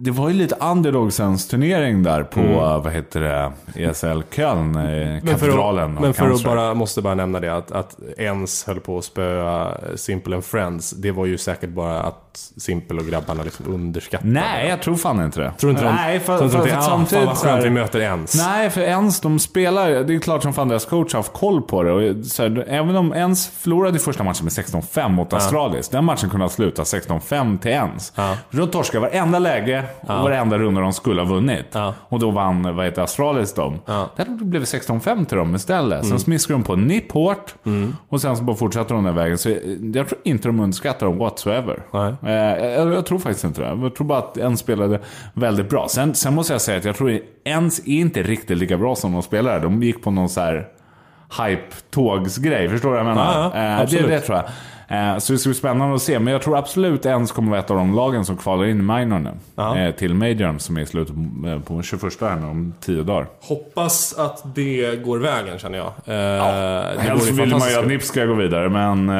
det 0.00 0.10
var 0.10 0.28
ju 0.28 0.34
lite 0.34 0.54
underdogsens 0.60 1.48
turnering 1.48 2.02
där 2.02 2.22
på, 2.22 2.40
eh, 2.40 2.82
vad 2.82 2.92
heter 2.92 3.20
det, 3.20 3.52
ESL 3.74 4.22
Köln, 4.30 4.76
eh, 4.76 4.82
Mm. 4.82 5.20
För 5.20 5.46
katedralen. 5.46 5.90
att, 5.90 5.96
och 5.96 6.02
men 6.02 6.14
för 6.14 6.30
att 6.30 6.44
bara, 6.44 6.74
måste 6.74 7.02
bara 7.02 7.14
nämna 7.14 7.40
det 7.40 7.56
att, 7.56 7.72
att 7.72 7.96
ens 8.18 8.64
höll 8.64 8.80
på 8.80 8.98
att 8.98 9.04
spöa 9.04 9.76
Simple 9.96 10.34
and 10.34 10.44
Friends. 10.44 10.90
Det 10.90 11.10
var 11.10 11.26
ju 11.26 11.38
säkert 11.38 11.70
bara 11.70 12.02
att 12.02 12.29
Simple 12.56 13.00
och 13.00 13.06
grabbarna 13.06 13.42
liksom 13.42 13.66
underskattade. 13.74 14.30
Nej, 14.32 14.68
jag 14.68 14.82
tror 14.82 14.96
fan 14.96 15.24
inte 15.24 15.40
det. 15.40 15.52
Tror 15.52 15.70
inte 15.70 15.84
de, 15.84 15.94
Nej, 15.94 16.20
för, 16.20 16.38
tror 16.38 16.48
för, 16.48 16.58
inte 16.58 16.58
för, 16.58 16.64
de, 16.64 16.70
för 16.70 16.78
ah, 16.78 16.80
fan 16.80 16.90
samtidigt 16.90 17.26
vad 17.26 17.38
så 17.38 17.46
här- 17.46 17.52
skönt 17.52 17.66
vi 17.66 17.70
möter 17.70 18.00
ens. 18.00 18.46
Nej, 18.46 18.70
för 18.70 18.80
ens 18.80 19.20
de 19.20 19.38
spelar, 19.38 19.90
det 19.90 20.14
är 20.14 20.18
klart 20.18 20.42
som 20.42 20.52
fan 20.52 20.68
deras 20.68 20.84
coach 20.84 21.12
har 21.12 21.18
haft 21.18 21.32
koll 21.32 21.62
på 21.62 21.82
det. 21.82 21.92
Och 21.92 22.26
så 22.26 22.42
här, 22.42 22.64
även 22.68 22.96
om 22.96 23.12
ens 23.12 23.48
förlorade 23.48 23.96
i 23.96 24.00
första 24.00 24.24
matchen 24.24 24.44
med 24.44 24.52
16-5 24.52 25.08
mot 25.08 25.32
Astralis. 25.32 25.88
Den 25.88 26.04
matchen 26.04 26.30
kunde 26.30 26.44
ha 26.44 26.50
slutat 26.50 26.86
16-5 26.86 27.58
till 27.58 27.70
ens. 27.70 28.12
Ja. 28.16 28.36
För 28.50 28.58
de 28.58 28.68
torskade 28.68 29.00
varenda 29.00 29.38
läge 29.38 29.84
och 30.00 30.08
varenda 30.08 30.58
runda 30.58 30.80
de 30.80 30.92
skulle 30.92 31.20
ha 31.22 31.28
vunnit. 31.28 31.66
Ja. 31.72 31.94
Och 32.08 32.18
då 32.18 32.30
vann 32.30 32.76
vad 32.76 32.84
heter 32.84 33.02
Astralis 33.02 33.54
dem. 33.54 33.78
Ja. 33.86 34.10
Det 34.16 34.22
hade 34.22 34.44
blivit 34.44 34.68
16-5 34.68 35.24
till 35.24 35.36
dem 35.38 35.54
istället. 35.54 36.06
Sen 36.06 36.20
smiskade 36.20 36.58
de 36.58 36.64
på 36.64 36.76
nipp 36.76 37.12
hårt. 37.12 37.54
Och 38.08 38.20
sen 38.20 38.36
så 38.36 38.42
bara 38.42 38.56
fortsatte 38.56 38.94
de 38.94 39.04
den 39.04 39.14
vägen. 39.14 39.38
Så 39.38 39.48
jag 39.94 40.08
tror 40.08 40.20
inte 40.24 40.48
de 40.48 40.60
underskattar 40.60 41.06
dem 41.06 41.18
whatsoever. 41.18 41.82
Nej. 41.92 42.14
Eh, 42.26 42.32
jag, 42.32 42.92
jag 42.92 43.06
tror 43.06 43.18
faktiskt 43.18 43.44
inte 43.44 43.60
det. 43.60 43.66
Jag 43.82 43.94
tror 43.94 44.06
bara 44.06 44.18
att 44.18 44.36
en 44.36 44.56
spelade 44.56 45.00
väldigt 45.34 45.70
bra. 45.70 45.86
Sen, 45.88 46.14
sen 46.14 46.34
måste 46.34 46.52
jag 46.54 46.60
säga 46.60 46.78
att 46.78 46.84
jag 46.84 46.96
tror 46.96 47.18
ens 47.44 47.78
är 47.78 47.88
inte 47.88 48.22
riktigt 48.22 48.58
lika 48.58 48.76
bra 48.76 48.96
som 48.96 49.12
de 49.12 49.22
spelare. 49.22 49.58
De 49.60 49.82
gick 49.82 50.02
på 50.02 50.10
någon 50.10 50.28
så 50.28 50.40
här 50.40 50.68
hype-tågsgrej. 51.38 52.68
Förstår 52.68 52.88
du 52.88 52.96
vad 52.96 53.06
jag 53.06 53.16
menar? 53.16 53.32
Ja, 53.34 53.50
ja, 53.54 53.82
Eh, 53.82 53.90
det, 53.90 54.06
det 54.06 54.20
tror 54.20 54.36
jag. 54.38 54.44
Eh, 54.90 55.18
Så 55.18 55.32
det 55.32 55.38
ska 55.38 55.48
bli 55.48 55.54
spännande 55.54 55.94
att 55.94 56.02
se. 56.02 56.18
Men 56.18 56.32
jag 56.32 56.42
tror 56.42 56.56
absolut 56.58 57.06
ens 57.06 57.32
kommer 57.32 57.50
vara 57.50 57.60
ett 57.60 57.70
av 57.70 57.76
de 57.76 57.94
lagen 57.94 58.24
som 58.24 58.36
kvalar 58.36 58.64
in 58.64 58.78
i 58.78 58.82
minor 58.82 59.18
nu. 59.18 59.30
Ja. 59.56 59.78
Eh, 59.78 59.94
Till 59.94 60.14
Majorn 60.14 60.58
som 60.58 60.76
är 60.76 60.80
i 60.80 60.86
slutet 60.86 61.14
på- 61.14 61.48
eh, 61.48 61.60
på 61.60 61.82
21 61.82 62.20
här 62.20 62.36
nu, 62.36 62.46
om 62.46 62.74
10 62.80 63.02
dagar. 63.02 63.26
Hoppas 63.40 64.18
att 64.18 64.54
det 64.54 65.04
går 65.04 65.18
vägen 65.18 65.58
känner 65.58 65.78
jag. 65.78 65.86
Eh, 65.86 65.92
det 66.94 67.00
Helst 67.00 67.30
vill 67.30 67.50
man 67.50 67.68
ju 67.70 67.76
att. 67.78 67.86
NIP 67.86 68.02
ska 68.02 68.24
gå 68.24 68.34
vidare, 68.34 68.68
men 68.68 69.10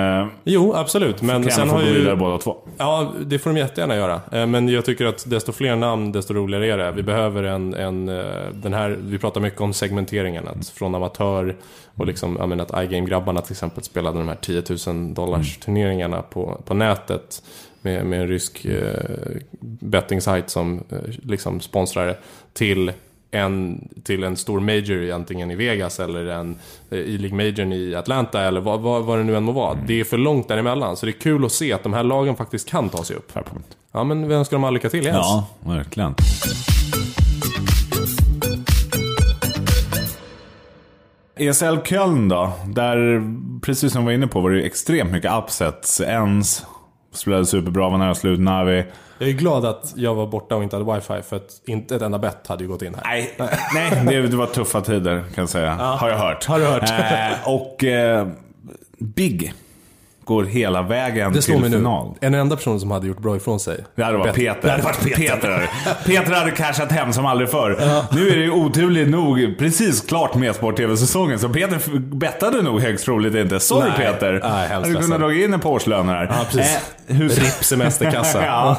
Jo, 0.44 0.74
absolut. 0.76 1.22
Men 1.22 1.42
kan 1.42 1.52
sen 1.52 1.68
få 1.68 1.74
har 1.74 1.82
gå 1.82 1.88
vidare 1.88 2.10
ju... 2.10 2.16
båda 2.16 2.38
två. 2.38 2.56
Ja, 2.78 3.12
det 3.26 3.38
får 3.38 3.50
de 3.50 3.56
jättegärna 3.58 3.96
göra. 3.96 4.20
Men 4.46 4.68
jag 4.68 4.84
tycker 4.84 5.06
att 5.06 5.30
desto 5.30 5.52
fler 5.52 5.76
namn, 5.76 6.12
desto 6.12 6.34
roligare 6.34 6.72
är 6.72 6.78
det. 6.78 6.92
Vi 6.92 7.02
behöver 7.02 7.42
en, 7.42 7.74
en 7.74 8.06
den 8.52 8.74
här, 8.74 8.98
vi 9.00 9.18
pratar 9.18 9.40
mycket 9.40 9.60
om 9.60 9.72
segmenteringen. 9.72 10.48
Att 10.48 10.68
från 10.68 10.94
amatör 10.94 11.56
och 11.96 12.06
liksom, 12.06 12.36
jag 12.40 12.48
menar 12.48 12.64
att 12.64 12.84
iGame-grabbarna 12.84 13.40
till 13.40 13.52
exempel 13.52 13.82
spelade 13.84 14.18
de 14.18 14.28
här 14.28 14.36
10 14.40 14.62
000 14.92 15.14
dollars 15.14 15.58
turneringarna 15.60 16.22
på, 16.22 16.60
på 16.64 16.74
nätet. 16.74 17.42
Med, 17.82 18.06
med 18.06 18.20
en 18.20 18.28
rysk 18.28 18.64
eh, 18.64 19.36
betting-sajt 19.60 20.50
som 20.50 20.84
eh, 20.90 20.98
liksom 21.22 21.60
sponsrar 21.60 22.06
det. 22.06 22.16
Till 22.52 22.92
en, 23.30 23.88
till 24.02 24.24
en 24.24 24.36
stor 24.36 24.60
major 24.60 25.12
antingen 25.12 25.50
i 25.50 25.54
Vegas 25.54 26.00
eller 26.00 26.26
en 26.26 26.58
eh, 26.90 26.98
E-League 26.98 27.36
majorn 27.36 27.72
i 27.72 27.94
Atlanta 27.94 28.42
eller 28.42 28.60
vad, 28.60 28.80
vad, 28.80 29.04
vad 29.04 29.18
det 29.18 29.24
nu 29.24 29.36
än 29.36 29.42
må 29.42 29.52
vara. 29.52 29.78
Det 29.86 30.00
är 30.00 30.04
för 30.04 30.18
långt 30.18 30.48
däremellan. 30.48 30.96
Så 30.96 31.06
det 31.06 31.12
är 31.12 31.20
kul 31.20 31.44
att 31.44 31.52
se 31.52 31.72
att 31.72 31.82
de 31.82 31.92
här 31.92 32.04
lagen 32.04 32.36
faktiskt 32.36 32.68
kan 32.68 32.88
ta 32.88 33.04
sig 33.04 33.16
upp. 33.16 33.32
Fair 33.32 33.42
point. 33.42 33.66
Ja, 33.92 34.04
men 34.04 34.28
vi 34.28 34.34
önskar 34.34 34.56
dem 34.56 34.64
all 34.64 34.74
lycka 34.74 34.90
till 34.90 35.04
Jens. 35.04 35.16
Ja, 35.16 35.46
verkligen. 35.60 36.14
ESL 41.40 41.76
Köln 41.84 42.28
då? 42.28 42.52
Där, 42.66 43.22
precis 43.60 43.92
som 43.92 44.02
vi 44.02 44.06
var 44.06 44.12
inne 44.12 44.26
på, 44.26 44.40
var 44.40 44.50
det 44.50 44.56
ju 44.56 44.64
extremt 44.64 45.12
mycket 45.12 45.32
upsets. 45.32 46.00
Ens 46.00 46.66
spelade 47.12 47.46
superbra, 47.46 47.88
var 47.88 47.98
nära 47.98 48.14
slut. 48.14 48.40
Navi. 48.40 48.84
Jag 49.18 49.28
är 49.28 49.32
glad 49.32 49.64
att 49.64 49.92
jag 49.96 50.14
var 50.14 50.26
borta 50.26 50.56
och 50.56 50.62
inte 50.62 50.76
hade 50.76 50.94
wifi 50.94 51.22
för 51.28 51.36
att 51.36 51.50
inte 51.66 51.96
ett 51.96 52.02
enda 52.02 52.18
bett 52.18 52.46
hade 52.46 52.64
ju 52.64 52.68
gått 52.68 52.82
in 52.82 52.94
här. 52.94 53.02
Nej, 53.04 53.34
nej 53.74 54.04
det, 54.06 54.28
det 54.28 54.36
var 54.36 54.46
tuffa 54.46 54.80
tider 54.80 55.20
kan 55.34 55.42
jag 55.42 55.48
säga. 55.48 55.74
Har 55.74 56.08
jag 56.08 56.18
hört. 56.18 56.44
Har 56.44 56.58
du 56.58 56.64
hört? 56.66 56.90
Eh, 56.90 57.48
och 57.54 57.84
eh, 57.84 58.28
Big 58.98 59.54
går 60.30 60.44
hela 60.44 60.82
vägen 60.82 61.32
Det 61.32 61.40
till 61.42 61.60
mig 61.60 61.70
nu. 61.70 61.76
final. 61.76 62.14
En 62.20 62.34
enda 62.34 62.56
person 62.56 62.80
som 62.80 62.90
hade 62.90 63.06
gjort 63.06 63.18
bra 63.18 63.36
ifrån 63.36 63.60
sig. 63.60 63.84
Det 63.94 64.02
hade 64.04 64.18
varit 64.18 64.26
Bett. 64.26 64.36
Peter. 64.36 64.60
Det 64.62 64.70
hade 64.70 64.82
varit 64.82 65.00
Peter. 65.04 65.16
Peter. 65.16 65.70
Peter 66.06 66.32
hade 66.32 66.50
cashat 66.50 66.92
hem 66.92 67.12
som 67.12 67.26
aldrig 67.26 67.50
förr. 67.50 67.76
Nu 68.14 68.28
är 68.30 68.36
det 68.36 68.42
ju 68.42 68.50
oturligt 68.50 69.08
nog 69.08 69.54
precis 69.58 70.00
klart 70.00 70.34
med 70.34 70.54
Sport-TV-säsongen, 70.56 71.38
så 71.38 71.48
Peter 71.48 71.98
bettade 71.98 72.62
nog 72.62 72.80
högst 72.80 73.04
troligt 73.04 73.34
inte. 73.34 73.60
Sorry 73.60 73.88
Nej. 73.88 73.98
Peter. 73.98 74.32
Nej, 74.32 74.68
hade 74.68 74.84
kunnat 74.84 75.00
ledsen. 75.02 75.20
dra 75.20 75.34
in 75.34 75.54
en 75.54 75.60
på 75.60 75.70
årslön 75.70 76.08
här. 76.08 76.24
Ja, 76.24 76.44
precis. 76.50 76.78
Eh, 77.06 77.16
hur... 77.16 77.28
RIP 77.28 77.64
semesterkassa. 77.64 78.44
ja. 78.46 78.76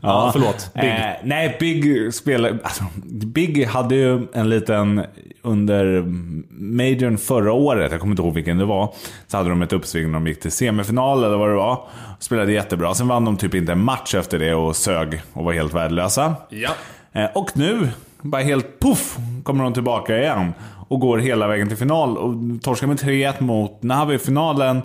Ja, 0.00 0.30
förlåt. 0.32 0.70
Big. 0.74 0.84
Eh, 0.84 0.96
nej, 1.24 1.56
Big 1.60 2.14
spelade... 2.14 2.58
Alltså, 2.64 2.84
Big 3.26 3.66
hade 3.66 3.94
ju 3.94 4.28
en 4.34 4.48
liten... 4.50 5.04
Under 5.44 6.04
Majorn 6.50 7.18
förra 7.18 7.52
året, 7.52 7.92
jag 7.92 8.00
kommer 8.00 8.12
inte 8.12 8.22
ihåg 8.22 8.34
vilken 8.34 8.58
det 8.58 8.64
var, 8.64 8.94
så 9.26 9.36
hade 9.36 9.48
de 9.48 9.62
ett 9.62 9.72
uppsving 9.72 10.06
när 10.06 10.12
de 10.12 10.26
gick 10.26 10.40
till 10.40 10.52
semifinal 10.52 11.24
eller 11.24 11.36
vad 11.36 11.48
det 11.48 11.54
var. 11.54 11.80
Spelade 12.18 12.52
jättebra. 12.52 12.94
Sen 12.94 13.08
vann 13.08 13.24
de 13.24 13.36
typ 13.36 13.54
inte 13.54 13.72
en 13.72 13.84
match 13.84 14.14
efter 14.14 14.38
det 14.38 14.54
och 14.54 14.76
sög 14.76 15.22
och 15.32 15.44
var 15.44 15.52
helt 15.52 15.74
värdelösa. 15.74 16.34
Ja. 16.48 16.70
Eh, 17.12 17.26
Och 17.34 17.50
nu, 17.54 17.88
bara 18.22 18.42
helt 18.42 18.80
puff, 18.80 19.16
kommer 19.42 19.64
de 19.64 19.72
tillbaka 19.72 20.18
igen. 20.18 20.52
Och 20.88 21.00
går 21.00 21.18
hela 21.18 21.46
vägen 21.48 21.68
till 21.68 21.76
final. 21.76 22.18
Och 22.18 22.34
torskar 22.62 22.86
med 22.86 22.96
3-1 23.00 23.42
mot 23.42 23.82
Navi 23.82 24.14
i 24.14 24.18
finalen. 24.18 24.82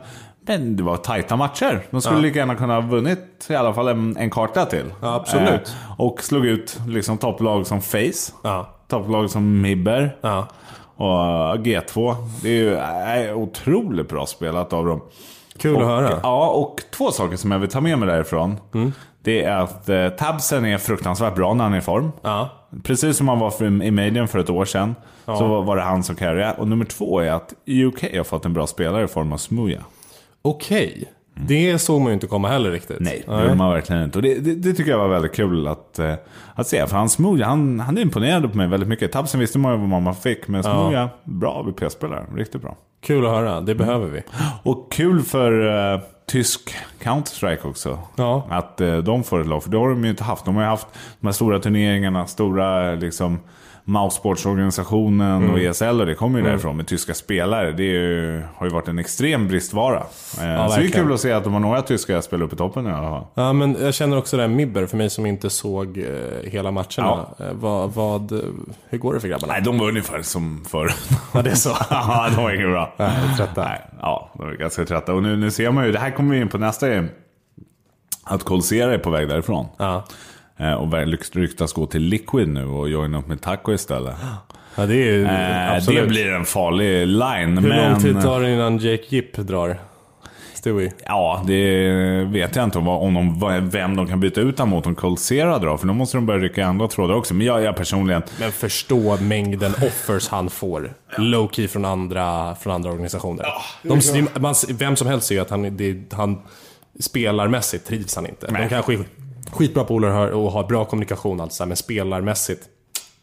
Men 0.47 0.75
det 0.75 0.83
var 0.83 0.97
tajta 0.97 1.35
matcher. 1.35 1.81
De 1.91 2.01
skulle 2.01 2.17
Ja. 2.17 2.21
lika 2.21 2.39
gärna 2.39 2.55
kunna 2.55 2.73
ha 2.73 2.81
vunnit 2.81 3.47
i 3.49 3.55
alla 3.55 3.73
fall 3.73 3.87
en, 3.87 4.17
en 4.17 4.29
karta 4.29 4.65
till. 4.65 4.85
Ja, 5.01 5.15
absolut. 5.15 5.75
Eh, 5.89 6.01
och 6.01 6.23
slog 6.23 6.45
ut 6.45 6.79
liksom 6.87 7.17
topplag 7.17 7.67
som 7.67 7.81
Face. 7.81 8.33
Ja. 8.43 8.69
Topplag 8.87 9.29
som 9.29 9.61
Mibber. 9.61 10.15
Ja. 10.21 10.47
Och 10.95 11.15
eh, 11.15 11.53
G2. 11.61 12.15
Det 12.41 12.49
är 12.49 12.53
ju 12.53 12.75
eh, 13.29 13.37
otroligt 13.37 14.09
bra 14.09 14.25
spelat 14.25 14.73
av 14.73 14.85
dem. 14.85 15.01
Kul 15.59 15.75
och, 15.75 15.81
att 15.81 15.87
höra. 15.87 16.07
Mm. 16.07 16.19
Ja, 16.23 16.47
och 16.47 16.81
två 16.97 17.11
saker 17.11 17.37
som 17.37 17.51
jag 17.51 17.59
vill 17.59 17.69
ta 17.69 17.81
med 17.81 17.99
mig 17.99 18.07
därifrån. 18.07 18.57
Det 19.23 19.43
är 19.43 19.57
att 19.57 19.89
eh, 19.89 20.09
Tabsen 20.09 20.65
är 20.65 20.77
fruktansvärt 20.77 21.35
bra 21.35 21.53
när 21.53 21.63
han 21.63 21.73
är 21.73 21.77
i 21.77 21.81
form. 21.81 22.11
Ja. 22.21 22.49
Precis 22.83 23.17
som 23.17 23.27
han 23.27 23.39
var 23.39 23.49
för, 23.49 23.65
i 23.83 23.91
Median 23.91 24.27
för 24.27 24.39
ett 24.39 24.49
år 24.49 24.65
sedan. 24.65 24.95
Så 25.25 25.47
var, 25.47 25.63
var 25.63 25.75
det 25.75 25.81
han 25.81 26.03
som 26.03 26.15
carryade. 26.15 26.53
Och 26.57 26.67
nummer 26.67 26.85
två 26.85 27.19
är 27.19 27.31
att 27.31 27.53
UK 27.67 28.15
har 28.17 28.23
fått 28.23 28.45
en 28.45 28.53
bra 28.53 28.67
spelare 28.67 29.03
i 29.03 29.07
form 29.07 29.33
av 29.33 29.37
Smooja. 29.37 29.79
Okej. 30.47 31.13
Det 31.35 31.79
såg 31.79 32.01
man 32.01 32.07
ju 32.07 32.13
inte 32.13 32.27
komma 32.27 32.47
heller 32.47 32.71
riktigt. 32.71 32.97
Nej, 32.99 33.23
det 33.27 33.41
gjorde 33.41 33.55
man 33.55 33.73
verkligen 33.73 34.03
inte. 34.03 34.17
Och 34.17 34.21
det, 34.21 34.35
det, 34.35 34.55
det 34.55 34.73
tycker 34.73 34.91
jag 34.91 34.97
var 34.97 35.07
väldigt 35.07 35.33
kul 35.33 35.67
att, 35.67 35.99
eh, 35.99 36.13
att 36.55 36.67
se. 36.67 36.87
För 36.87 36.97
han 36.97 37.09
Smooja, 37.09 37.45
han, 37.45 37.79
han 37.79 37.97
imponerade 37.97 38.47
på 38.47 38.57
mig 38.57 38.67
väldigt 38.67 38.89
mycket. 38.89 39.11
Tabsen 39.11 39.39
visste 39.39 39.59
man 39.59 39.71
ju 39.71 39.87
vad 39.87 40.01
man 40.01 40.15
fick. 40.15 40.47
Men 40.47 40.63
Smooja, 40.63 41.09
bra 41.23 41.61
VP-spelare. 41.63 42.25
Riktigt 42.35 42.61
bra. 42.61 42.77
Kul 43.01 43.25
att 43.25 43.31
höra. 43.31 43.61
Det 43.61 43.75
behöver 43.75 44.07
vi. 44.07 44.23
Och 44.63 44.91
kul 44.91 45.21
för 45.21 45.67
eh, 45.93 46.01
tysk 46.27 46.75
Counter-Strike 47.03 47.65
också. 47.65 47.99
Ja. 48.15 48.47
Att 48.49 48.81
eh, 48.81 48.97
de 48.97 49.23
får 49.23 49.41
ett 49.41 49.47
lag. 49.47 49.63
För 49.63 49.69
det 49.69 49.77
har 49.77 49.89
de 49.89 50.03
ju 50.03 50.09
inte 50.09 50.23
haft. 50.23 50.45
De 50.45 50.55
har 50.55 50.63
ju 50.63 50.69
haft 50.69 50.87
de 51.19 51.27
här 51.27 51.33
stora 51.33 51.59
turneringarna, 51.59 52.27
stora 52.27 52.95
liksom, 52.95 53.39
Mousesportsorganisationen 53.89 55.49
och 55.49 55.59
ESL 55.59 55.99
och 55.99 56.05
det 56.05 56.15
kommer 56.15 56.39
ju 56.39 56.45
därifrån 56.45 56.77
med 56.77 56.87
tyska 56.87 57.13
spelare. 57.13 57.71
Det 57.71 57.83
ju, 57.83 58.41
har 58.55 58.65
ju 58.65 58.73
varit 58.73 58.87
en 58.87 58.99
extrem 58.99 59.47
bristvara. 59.47 59.97
Eh, 59.97 60.03
så 60.33 60.41
det 60.41 60.45
är 60.45 60.67
verkligen. 60.69 60.91
kul 60.91 61.13
att 61.13 61.19
se 61.19 61.31
att 61.31 61.43
de 61.43 61.53
har 61.53 61.59
några 61.59 61.81
tyska 61.81 62.21
spelare 62.21 62.45
uppe 62.45 62.55
i 62.55 62.57
toppen 62.57 62.87
i 62.87 62.91
alla 62.91 63.09
fall. 63.09 63.25
Ja, 63.33 63.53
men 63.53 63.77
jag 63.81 63.93
känner 63.93 64.17
också 64.17 64.37
det 64.37 64.43
här 64.43 64.49
Mibber, 64.49 64.85
för 64.85 64.97
mig 64.97 65.09
som 65.09 65.25
inte 65.25 65.49
såg 65.49 65.97
eh, 65.97 66.05
hela 66.43 66.71
matcherna. 66.71 67.25
Eh, 67.39 67.45
vad, 67.53 67.93
vad, 67.93 68.31
hur 68.89 68.97
går 68.97 69.13
det 69.13 69.19
för 69.19 69.27
grabbarna? 69.27 69.53
Nej, 69.53 69.61
de 69.61 69.79
var 69.79 69.87
ungefär 69.87 70.21
som 70.21 70.65
förr. 70.65 70.91
Ja, 71.33 71.41
det 71.41 71.49
är 71.49 71.55
så. 71.55 71.69
ja, 71.89 72.29
de 72.35 72.43
var 72.43 72.51
inget 72.51 72.69
bra. 72.69 72.93
Nej, 72.97 73.11
trötta. 73.37 73.63
Nej, 73.63 73.81
ja, 74.01 74.31
de 74.33 74.49
är 74.49 74.53
ganska 74.53 74.85
trötta. 74.85 75.13
Och 75.13 75.23
nu, 75.23 75.35
nu 75.35 75.51
ser 75.51 75.71
man 75.71 75.85
ju, 75.85 75.91
det 75.91 75.99
här 75.99 76.11
kommer 76.11 76.35
vi 76.35 76.41
in 76.41 76.49
på 76.49 76.57
nästa. 76.57 76.87
Att 78.23 78.43
Colsera 78.43 78.93
är 78.93 78.97
på 78.97 79.09
väg 79.09 79.29
därifrån. 79.29 79.65
Ja. 79.77 80.03
Eh, 80.57 80.73
och 80.73 80.87
ryktas 81.35 81.73
gå 81.73 81.85
till 81.85 82.01
Liquid 82.01 82.47
nu 82.47 82.65
och 82.65 82.89
joina 82.89 83.19
upp 83.19 83.27
med 83.27 83.41
Taco 83.41 83.73
istället. 83.73 84.15
Ja, 84.75 84.85
det 84.85 84.93
är 84.93 85.13
ju 85.13 85.25
Eh, 85.25 85.85
det 85.87 86.07
blir 86.07 86.31
en 86.31 86.45
farlig 86.45 87.07
line. 87.07 87.57
Hur 87.57 87.69
men... 87.69 87.91
lång 87.91 88.01
tid 88.01 88.21
tar 88.21 88.41
det 88.41 88.53
innan 88.53 88.77
Jake 88.77 89.03
Gipp 89.09 89.37
drar? 89.37 89.77
Stewie? 90.53 90.93
Ja, 91.05 91.43
det 91.47 92.23
vet 92.23 92.55
jag 92.55 92.63
inte 92.63 92.77
om, 92.77 92.87
om 92.87 93.13
de, 93.13 93.69
vem 93.69 93.95
de 93.95 94.07
kan 94.07 94.19
byta 94.19 94.41
ut 94.41 94.59
honom 94.59 94.69
mot 94.69 94.85
om 94.85 94.95
Colsera 94.95 95.59
drar. 95.59 95.77
För 95.77 95.87
då 95.87 95.93
måste 95.93 96.17
de 96.17 96.25
börja 96.25 96.39
rycka 96.39 96.61
i 96.61 96.63
andra 96.63 96.87
trådar 96.87 97.15
också. 97.15 97.33
Men 97.33 97.47
jag, 97.47 97.61
jag 97.61 97.75
personligen... 97.75 98.21
Men 98.39 98.51
förstå 98.51 99.17
mängden 99.17 99.73
offers 99.73 100.27
han 100.29 100.49
får. 100.49 100.93
Low 101.17 101.49
key 101.51 101.67
från 101.67 101.85
andra, 101.85 102.55
från 102.55 102.73
andra 102.73 102.91
organisationer. 102.91 103.45
De, 103.81 104.27
man, 104.39 104.55
vem 104.69 104.95
som 104.95 105.07
helst 105.07 105.27
ser 105.27 105.35
ju 105.35 105.41
att 105.41 105.49
han, 105.49 105.77
det, 105.77 106.13
han 106.13 106.41
spelarmässigt 106.99 107.87
trivs 107.87 108.15
han 108.15 108.27
inte. 108.27 108.47
Nej. 108.51 108.61
De 108.61 108.69
kanske 108.69 108.97
skitbra 109.51 109.83
polare 109.83 110.33
och 110.33 110.51
har 110.51 110.63
bra 110.63 110.85
kommunikation 110.85 111.41
alltså, 111.41 111.65
men 111.65 111.77
spelarmässigt. 111.77 112.61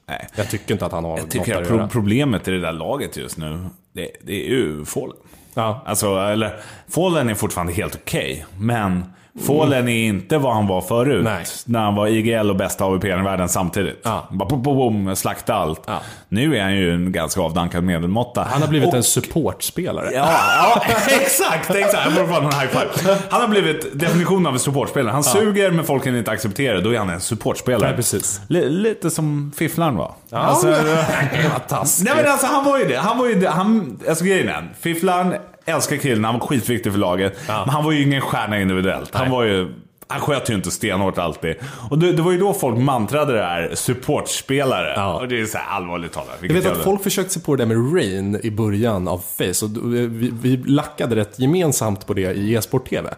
Nej. 0.09 0.29
Jag 0.37 0.51
tycker 0.51 0.73
inte 0.75 0.87
att 0.87 0.93
han 0.93 1.05
har 1.05 1.19
Jag 1.19 1.25
något 1.25 1.37
att 1.41 1.49
göra. 1.49 1.65
pro- 1.79 1.89
problemet 1.89 2.49
i 2.49 2.51
det 2.51 2.61
där 2.61 2.73
laget 2.73 3.17
just 3.17 3.39
nu, 3.39 3.67
det, 3.93 4.11
det 4.23 4.47
är 4.47 4.51
ju 4.51 4.85
Fallen. 4.85 5.17
Ja. 5.55 5.83
Alltså, 5.87 6.17
eller, 6.19 6.57
Fallen 6.89 7.29
är 7.31 7.35
fortfarande 7.35 7.73
helt 7.73 7.95
okej, 8.03 8.47
men 8.59 9.05
Fallen 9.47 9.89
är 9.89 10.07
inte 10.09 10.39
vad 10.39 10.55
han 10.55 10.67
var 10.67 10.81
förut. 10.81 11.25
Nej. 11.25 11.45
När 11.65 11.81
han 11.81 11.95
var 11.95 12.07
IGL 12.07 12.51
och 12.51 12.57
bästa 12.57 12.85
AVP 12.85 13.05
i 13.05 13.09
världen 13.09 13.49
samtidigt. 13.49 14.01
Ja. 14.05 14.29
Bara 14.31 14.49
boom, 14.49 14.63
boom, 14.63 15.17
slakta 15.17 15.55
allt. 15.55 15.83
Ja. 15.87 16.01
Nu 16.29 16.57
är 16.57 16.63
han 16.63 16.75
ju 16.77 16.95
en 16.95 17.13
ganska 17.13 17.41
avdankad 17.41 17.85
medelmåtta. 17.85 18.47
Han 18.51 18.61
har 18.63 18.69
blivit 18.69 18.89
Och- 18.89 18.95
en 18.95 19.03
supportspelare. 19.03 20.11
Ja, 20.13 20.29
ja 20.57 20.83
exakt, 21.21 21.71
exakt. 21.71 22.05
Jag 22.05 22.15
borde 22.15 22.29
få 22.29 22.41
en 22.41 22.61
high 22.61 22.67
five. 22.67 23.17
Han 23.31 23.41
har 23.41 23.49
blivit 23.49 23.99
definitionen 23.99 24.47
av 24.47 24.53
en 24.53 24.59
supportspelare. 24.59 25.13
Han 25.13 25.25
suger 25.25 25.71
men 25.71 25.85
folk 25.85 26.05
kan 26.05 26.17
inte 26.17 26.31
acceptera 26.31 26.75
det. 26.75 26.81
Då 26.81 26.91
är 26.95 26.99
han 26.99 27.11
en 27.11 27.21
supportspelare. 27.21 27.91
Ja, 27.91 27.97
precis. 27.97 28.41
Li- 28.49 28.69
lite 28.69 29.11
som 29.11 29.53
Fifflaren 29.57 29.97
var. 29.97 30.15
Ja, 30.31 30.39
Alltså, 30.39 30.67
vad 31.53 31.69
taskigt. 31.69 32.05
Nej 32.09 32.23
men 32.23 32.33
alltså 32.33 32.47
han 32.47 32.65
var 32.65 32.79
ju 32.79 32.85
det. 32.85 32.97
Han 32.99 33.19
var 33.19 33.27
ju 33.27 33.35
det. 33.35 33.49
Han, 33.49 34.01
alltså 34.09 34.25
grejen 34.25 34.49
är, 34.49 34.69
Fifflaren 34.81 35.35
älskar 35.65 35.97
killen, 35.97 36.25
han 36.25 36.39
var 36.39 36.47
skitviktig 36.47 36.93
för 36.93 36.99
laget. 36.99 37.39
Men 37.47 37.69
han 37.69 37.85
var 37.85 37.93
ju 37.93 38.03
ingen 38.03 38.21
stjärna 38.21 38.61
individuellt. 38.61 39.15
Han 39.15 39.23
Nej. 39.23 39.33
var 39.33 39.45
ju... 39.45 39.75
Han 40.07 40.21
sköt 40.21 40.51
ju 40.51 40.55
inte 40.55 40.71
stenhårt 40.71 41.19
alltid. 41.19 41.57
Och 41.91 41.99
det, 41.99 42.13
det 42.13 42.23
var 42.23 42.33
ju 42.33 42.39
då 42.39 42.53
folk 42.53 42.79
mantrade 42.79 43.33
det 43.33 43.43
här, 43.43 43.71
supportspelare. 43.75 44.93
Ja. 44.97 45.15
Och 45.15 45.29
det 45.29 45.41
är 45.41 45.45
så 45.45 45.59
här 45.59 45.77
allvarligt 45.77 46.13
talat. 46.13 46.39
Jag 46.41 46.55
vet 46.55 46.67
att 46.67 46.85
folk 46.85 47.03
försökte 47.03 47.33
sig 47.33 47.43
på 47.43 47.57
det 47.57 47.65
där 47.65 47.75
med 47.75 47.97
Rain 47.97 48.41
i 48.43 48.51
början 48.51 49.09
av 49.09 49.19
Face 49.19 49.65
och 49.65 49.95
vi, 49.95 50.31
vi 50.43 50.57
lackade 50.57 51.17
rätt 51.17 51.39
gemensamt 51.39 52.07
på 52.07 52.15
det 52.15 52.33
i 52.33 52.55
e-sport-tv. 52.55 53.15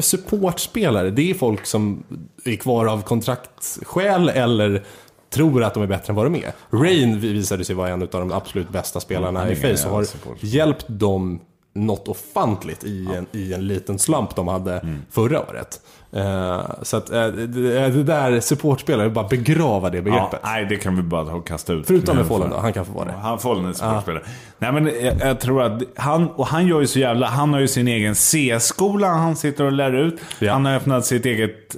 Supportspelare, 0.00 1.10
det 1.10 1.30
är 1.30 1.34
folk 1.34 1.66
som 1.66 2.02
är 2.44 2.56
kvar 2.56 2.86
av 2.86 3.02
kontraktsskäl 3.02 4.28
eller 4.28 4.82
tror 5.30 5.62
att 5.64 5.74
de 5.74 5.82
är 5.82 5.86
bättre 5.86 6.10
än 6.10 6.14
vad 6.14 6.26
de 6.26 6.34
är. 6.34 6.52
Rain 6.70 7.20
visade 7.20 7.64
sig 7.64 7.74
vara 7.74 7.88
en 7.88 8.02
av 8.02 8.08
de 8.08 8.32
absolut 8.32 8.68
bästa 8.68 9.00
spelarna 9.00 9.50
i 9.50 9.56
Face 9.56 9.88
och 9.88 9.94
har 9.94 10.06
hjälpt 10.40 10.84
dem 10.88 11.40
något 11.74 12.08
ofantligt 12.08 12.84
i 12.84 13.08
en, 13.16 13.26
i 13.32 13.52
en 13.54 13.66
liten 13.66 13.98
slump 13.98 14.36
de 14.36 14.48
hade 14.48 14.78
Mm. 14.78 14.98
förra 15.10 15.40
året. 15.40 15.80
Eh, 16.12 16.60
så 16.82 16.96
att 16.96 17.10
eh, 17.10 17.26
det, 17.26 17.88
det 17.88 18.02
där 18.02 18.40
supportspelare, 18.40 19.10
bara 19.10 19.28
begrava 19.28 19.90
det 19.90 19.96
Ja, 19.98 20.02
begreppet. 20.02 20.40
nej, 20.44 20.66
det 20.68 20.76
kan 20.76 20.96
vi 20.96 21.02
bara 21.02 21.40
kasta 21.40 21.72
ut. 21.72 21.86
Förutom 21.86 22.16
med 22.16 22.26
för- 22.26 22.48
då, 22.48 22.56
han 22.56 22.72
kan 22.72 22.84
få 22.84 22.92
vara 22.92 23.04
det. 23.04 23.12
Han 23.12 23.38
Fallen 23.38 23.64
är 23.64 23.72
sportspelare. 23.72 24.22
Nej 24.58 24.72
men 24.72 24.86
jag, 24.86 25.14
jag 25.20 25.40
tror 25.40 25.62
att 25.62 25.82
han, 25.96 26.28
och 26.28 26.46
han 26.46 26.66
gör 26.66 26.80
ju 26.80 26.86
så 26.86 26.98
jävla, 26.98 27.26
han 27.26 27.52
har 27.52 27.60
ju 27.60 27.68
sin 27.68 27.88
egen 27.88 28.14
C-skola 28.14 29.08
han 29.08 29.36
sitter 29.36 29.64
och 29.64 29.72
lär 29.72 29.92
ut. 29.92 30.20
Ja. 30.38 30.52
Han 30.52 30.64
har 30.64 30.74
öppnat 30.74 31.06
sitt 31.06 31.26
eget 31.26 31.76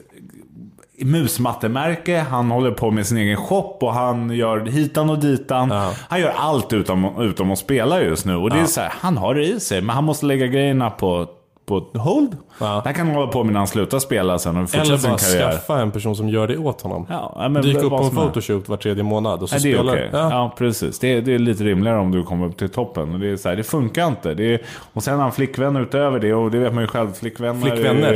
musmattemärke, 1.05 2.19
han 2.31 2.51
håller 2.51 2.71
på 2.71 2.91
med 2.91 3.07
sin 3.07 3.19
egen 3.19 3.37
shop 3.37 3.79
och 3.81 3.93
han 3.95 4.31
gör 4.31 4.67
hitan 4.67 5.11
och 5.11 5.19
ditan. 5.19 5.71
Ja. 5.71 5.93
Han 6.09 6.21
gör 6.21 6.33
allt 6.37 6.73
utom, 6.73 7.21
utom 7.21 7.51
att 7.51 7.59
spela 7.59 8.03
just 8.03 8.27
nu. 8.27 8.37
Och 8.37 8.51
det 8.51 8.59
är 8.59 8.65
så 8.65 8.81
här, 8.81 8.93
han 9.01 9.17
har 9.17 9.35
det 9.35 9.45
i 9.45 9.61
sig, 9.61 9.83
men 9.83 9.95
han 9.95 10.05
måste 10.05 10.27
lägga 10.27 10.47
grejerna 10.47 10.91
på, 10.91 11.29
på 11.67 11.91
hold. 11.95 12.37
Ja. 12.61 12.67
Det 12.67 12.89
här 12.89 12.93
kan 12.93 13.07
han 13.07 13.17
hålla 13.17 13.27
på 13.33 13.45
med 13.45 13.53
när 13.53 13.61
han 13.61 13.67
slutar 13.67 13.99
spela 13.99 14.39
sen 14.39 14.57
och 14.57 14.71
fortsätter 14.71 14.87
Eller 14.87 14.97
sin 14.99 15.11
bara 15.11 15.19
karriär. 15.19 15.53
skaffa 15.53 15.81
en 15.81 15.91
person 15.91 16.17
som 16.17 16.29
gör 16.29 16.49
det 16.49 16.57
åt 16.59 16.81
honom. 16.81 17.07
Ja, 17.11 17.37
ja, 17.37 17.49
men 17.49 17.63
Dyka 17.63 17.81
upp 17.81 17.91
på 17.91 18.03
en 18.03 18.11
photoshoot 18.11 18.69
var 18.69 18.77
tredje 18.77 19.03
månad 19.03 19.43
och 19.43 19.49
så 19.49 19.55
Nej, 19.55 19.63
det 19.63 19.71
är 19.71 19.75
spelar 19.75 19.93
okej. 19.93 20.09
ja. 20.13 20.31
Ja. 20.31 20.55
precis. 20.59 20.99
Det 20.99 21.13
är, 21.13 21.23
det 21.23 21.35
är 21.35 21.39
lite 21.39 21.65
rimligare 21.65 21.99
om 21.99 22.11
du 22.13 22.23
kommer 22.23 22.47
upp 22.47 22.57
till 22.57 22.69
toppen. 22.69 23.21
Det, 23.21 23.29
är 23.29 23.37
så 23.37 23.49
här, 23.49 23.57
det 23.57 23.63
funkar 23.63 24.07
inte. 24.09 24.35
Det 24.35 24.55
är, 24.55 24.61
och 24.93 25.03
sen 25.03 25.15
har 25.15 25.23
han 25.23 25.33
flickvän 25.33 25.77
utöver 25.77 26.21
det 26.21 26.35
och 26.35 26.51
det 26.51 26.59
vet 26.59 26.75
man 26.75 26.83
ju 26.83 26.89
själv. 26.89 27.13
Flickvänner... 27.13 27.61
Flickvänner? 27.61 28.13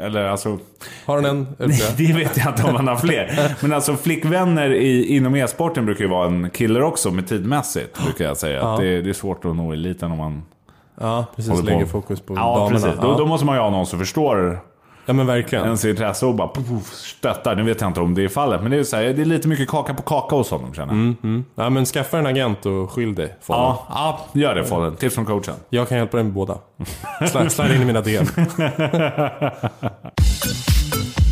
Eller 0.00 0.24
alltså... 0.24 0.58
Har 1.06 1.14
han 1.14 1.24
en? 1.24 1.46
Nej, 1.58 1.94
det 1.96 2.12
vet 2.12 2.36
jag 2.36 2.48
inte 2.48 2.62
om 2.62 2.74
han 2.76 2.88
har 2.88 2.96
fler. 2.96 3.54
Men 3.60 3.72
alltså 3.72 3.94
flickvänner 3.94 4.70
i, 4.70 5.16
inom 5.16 5.34
e-sporten 5.36 5.86
brukar 5.86 6.04
ju 6.04 6.10
vara 6.10 6.26
en 6.26 6.50
killer 6.50 6.82
också, 6.82 7.10
med 7.10 7.28
tidmässigt. 7.28 8.04
Brukar 8.04 8.24
jag 8.24 8.36
säga. 8.36 8.62
Att 8.62 8.80
det, 8.80 9.02
det 9.02 9.10
är 9.10 9.14
svårt 9.14 9.44
att 9.44 9.56
nå 9.56 9.72
eliten 9.72 10.12
om 10.12 10.18
man 10.18 10.42
Ja, 11.00 11.24
precis. 11.36 11.60
på. 11.60 11.66
Lägger 11.66 11.86
fokus 11.86 12.20
på 12.20 12.34
ja, 12.34 12.40
damerna. 12.56 12.70
Precis. 12.70 13.00
Då, 13.00 13.08
Ja. 13.08 13.14
då 13.18 13.26
måste 13.26 13.46
man 13.46 13.54
ju 13.56 13.60
ha 13.62 13.70
någon 13.70 13.86
som 13.86 13.98
förstår 13.98 14.60
ja, 15.06 15.12
men 15.12 15.26
verkligen. 15.26 15.64
ens 15.64 15.84
intresse 15.84 16.26
och 16.26 16.34
bara 16.34 16.48
puff, 16.48 16.86
stöttar. 16.92 17.56
Nu 17.56 17.62
vet 17.62 17.80
jag 17.80 17.90
inte 17.90 18.00
om 18.00 18.14
det 18.14 18.24
är 18.24 18.28
fallet, 18.28 18.62
men 18.62 18.70
det 18.70 18.78
är, 18.78 18.84
så 18.84 18.96
här, 18.96 19.02
det 19.04 19.22
är 19.22 19.26
lite 19.26 19.48
mycket 19.48 19.68
kaka 19.68 19.94
på 19.94 20.02
kaka 20.02 20.36
hos 20.36 20.50
honom 20.50 20.74
känner 20.74 20.94
jag. 20.94 21.02
Mm. 21.02 21.44
Ja, 21.54 21.70
men 21.70 21.84
skaffa 21.86 22.18
en 22.18 22.26
agent 22.26 22.66
och 22.66 22.90
skyll 22.90 23.14
dig. 23.14 23.36
Ja, 23.46 23.86
ja, 23.88 24.20
gör 24.32 24.54
det 24.54 24.64
Follen. 24.64 24.96
Tips 24.96 25.14
från 25.14 25.26
coachen. 25.26 25.54
Jag 25.68 25.88
kan 25.88 25.98
hjälpa 25.98 26.16
dig 26.16 26.24
med 26.24 26.32
båda. 26.32 26.58
Slide 27.48 27.74
in 27.76 27.82
i 27.82 27.84
mina 27.84 28.00
DM. 28.00 28.26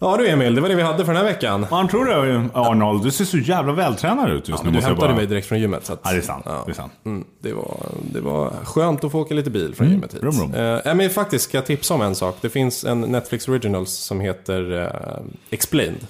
Ja 0.00 0.16
du 0.16 0.28
Emil, 0.28 0.54
det 0.54 0.60
var 0.60 0.68
det 0.68 0.74
vi 0.74 0.82
hade 0.82 1.04
för 1.04 1.12
den 1.12 1.22
här 1.22 1.32
veckan. 1.32 1.66
Man 1.70 1.88
tror 1.88 2.04
det, 2.04 2.48
Arnold. 2.54 3.04
Du 3.04 3.10
ser 3.10 3.24
så 3.24 3.38
jävla 3.38 3.72
vältränad 3.72 4.30
ut 4.30 4.48
just 4.48 4.64
nu. 4.64 4.70
Du 4.70 4.76
hämtade 4.80 4.96
bara- 5.00 5.14
mig 5.16 5.26
direkt 5.26 5.46
från 5.46 5.60
gymmet. 5.60 5.86
Så 5.86 5.92
att, 5.92 6.00
Ja, 6.04 6.10
det 6.10 6.16
är 6.16 6.20
sant. 6.22 6.44
Det 6.66 6.70
är 6.72 6.74
sant. 6.74 6.92
Mm, 7.06 7.24
det, 7.40 7.52
var, 7.52 7.76
det 8.12 8.20
var 8.20 8.52
skönt 8.64 9.04
att 9.04 9.12
få 9.12 9.20
åka 9.20 9.34
lite 9.34 9.50
bil 9.50 9.74
från 9.74 9.90
gymmet 9.90 10.14
hit. 10.14 10.20
brum, 10.20 10.36
brum. 10.38 10.54
Eh, 10.54 10.80
ja, 10.84 10.94
men 10.94 11.10
faktiskt 11.10 11.44
ska 11.44 11.56
jag 11.58 11.66
tipsa 11.66 11.94
om 11.94 12.02
en 12.02 12.14
sak. 12.14 12.36
Det 12.40 12.48
finns 12.48 12.84
en 12.84 13.00
Netflix 13.00 13.48
Originals 13.48 13.90
som 13.92 14.20
heter 14.20 14.82
eh, 14.82 15.22
Explained. 15.50 16.06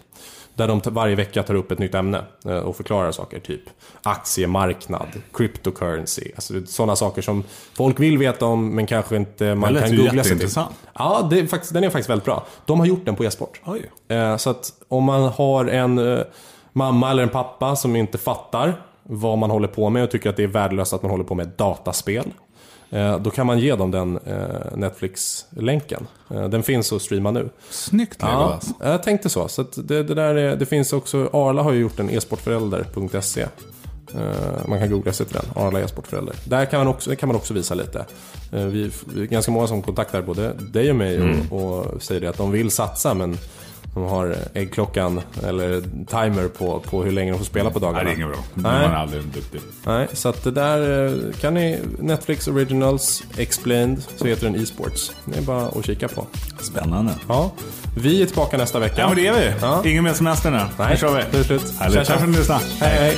Där 0.58 0.68
de 0.68 0.80
varje 0.84 1.14
vecka 1.14 1.42
tar 1.42 1.54
upp 1.54 1.70
ett 1.72 1.78
nytt 1.78 1.94
ämne 1.94 2.24
eh, 2.44 2.56
och 2.56 2.76
förklarar 2.76 3.12
saker. 3.12 3.40
Typ 3.40 3.60
aktiemarknad, 4.02 5.06
cryptocurrency. 5.34 6.32
Alltså 6.34 6.54
sådana 6.66 6.96
saker 6.96 7.22
som 7.22 7.44
folk 7.74 8.00
vill 8.00 8.18
veta 8.18 8.46
om 8.46 8.74
men 8.74 8.86
kanske 8.86 9.16
inte 9.16 9.54
man 9.54 9.74
kan 9.74 9.96
googla 9.96 10.24
sig 10.24 10.38
till. 10.38 10.48
Ja, 10.98 11.26
det 11.30 11.38
är 11.38 11.46
faktiskt, 11.46 11.74
den 11.74 11.84
är 11.84 11.90
faktiskt 11.90 12.10
väldigt 12.10 12.24
bra. 12.24 12.46
De 12.66 12.78
har 12.80 12.86
gjort 12.86 13.04
den 13.04 13.16
på 13.16 13.24
e-sport. 13.24 13.60
Eh, 14.08 14.36
Så 14.36 14.50
att 14.50 14.72
om 14.88 15.04
man 15.04 15.22
har 15.22 15.64
en 15.64 15.98
eh, 16.16 16.22
mamma 16.72 17.10
eller 17.10 17.22
en 17.22 17.28
pappa 17.28 17.76
som 17.76 17.96
inte 17.96 18.18
fattar 18.18 18.82
vad 19.02 19.38
man 19.38 19.50
håller 19.50 19.68
på 19.68 19.90
med 19.90 20.02
och 20.04 20.10
tycker 20.10 20.30
att 20.30 20.36
det 20.36 20.42
är 20.42 20.46
värdelöst 20.46 20.92
att 20.92 21.02
man 21.02 21.10
håller 21.10 21.24
på 21.24 21.34
med 21.34 21.48
dataspel. 21.56 22.24
Eh, 22.90 23.18
Då 23.18 23.30
kan 23.30 23.46
man 23.46 23.58
ge 23.58 23.74
dem 23.76 23.90
den 23.90 24.18
eh, 24.26 24.76
Netflix-länken. 24.76 26.06
Eh, 26.30 26.48
Den 26.48 26.62
finns 26.62 26.92
att 26.92 27.02
streama 27.02 27.30
nu. 27.30 27.48
Snyggt 27.70 28.16
Ja, 28.20 28.28
Legolas. 28.28 28.68
jag 28.80 29.02
tänkte 29.02 29.28
så. 29.28 29.48
så 29.48 29.60
att 29.62 29.72
det, 29.88 30.02
det, 30.02 30.14
där 30.14 30.34
är, 30.34 30.56
det 30.56 30.66
finns 30.66 30.92
också, 30.92 31.30
Arla 31.32 31.62
har 31.62 31.72
ju 31.72 31.80
gjort 31.80 31.98
en 32.00 32.10
e-sportförälder.se. 32.10 33.46
Man 34.66 34.78
kan 34.78 34.90
googla 34.90 35.12
sig 35.12 35.26
till 35.26 35.36
den, 35.36 35.64
Arla 35.64 35.80
e-sportförälder. 35.80 36.34
Där 36.44 36.64
kan 36.66 36.78
man 36.80 36.88
också, 36.88 37.16
kan 37.16 37.26
man 37.26 37.36
också 37.36 37.54
visa 37.54 37.74
lite. 37.74 38.04
Vi, 38.50 38.90
vi 39.14 39.22
är 39.22 39.26
ganska 39.26 39.52
många 39.52 39.66
som 39.66 39.82
kontaktar 39.82 40.22
både 40.22 40.52
dig 40.52 40.90
och 40.90 40.96
mig 40.96 41.16
Mm. 41.16 41.40
och, 41.52 41.86
och 41.86 42.02
säger 42.02 42.20
det 42.20 42.26
att 42.28 42.36
de 42.36 42.50
vill 42.52 42.70
satsa 42.70 43.14
men 43.14 43.38
de 43.94 44.04
har 44.04 44.36
äggklockan 44.54 45.20
eller 45.46 45.80
timer 46.06 46.48
på, 46.48 46.80
på 46.80 47.02
hur 47.02 47.12
länge 47.12 47.30
de 47.32 47.38
får 47.38 47.44
spela 47.44 47.70
på 47.70 47.78
dagarna. 47.78 48.02
Nej, 48.02 48.04
det 48.04 48.22
är 48.22 48.24
inget 48.24 48.28
bra. 48.36 48.44
Nej. 48.54 48.82
Man 48.82 48.90
är 48.90 48.96
aldrig 48.96 49.22
duktig. 49.24 49.60
Nej, 49.86 50.08
så 50.12 50.28
att 50.28 50.44
det 50.44 50.50
där 50.50 51.06
eh, 51.06 51.32
kan 51.40 51.54
ni, 51.54 51.78
Netflix 51.98 52.48
Originals 52.48 53.22
Explained, 53.36 54.02
så 54.16 54.26
heter 54.26 54.46
den 54.50 54.62
e-sports. 54.62 55.12
Det 55.24 55.38
är 55.38 55.42
bara 55.42 55.66
att 55.66 55.86
kika 55.86 56.08
på. 56.08 56.26
Spännande. 56.60 57.12
Ja, 57.28 57.50
vi 57.96 58.22
är 58.22 58.26
tillbaka 58.26 58.56
nästa 58.56 58.78
vecka. 58.78 59.00
Ja, 59.00 59.06
men 59.08 59.16
det 59.16 59.26
är 59.26 59.34
vi. 59.34 59.52
Ja. 59.60 59.82
Ingen 59.84 60.04
mer 60.04 60.12
semester 60.12 60.50
nu. 60.50 60.60
Nej, 60.78 60.88
Nu 60.90 60.96
kör 60.96 61.16
vi. 61.16 61.22
det 61.32 61.38
är 61.38 61.42
slut. 61.42 61.62
Härligt. 61.78 61.96
Tack 61.98 62.06
för 62.18 62.24
att 62.24 62.28
ni 62.30 62.36
lyssnade. 62.38 62.64
Hej, 62.80 62.98
hej. 63.00 63.16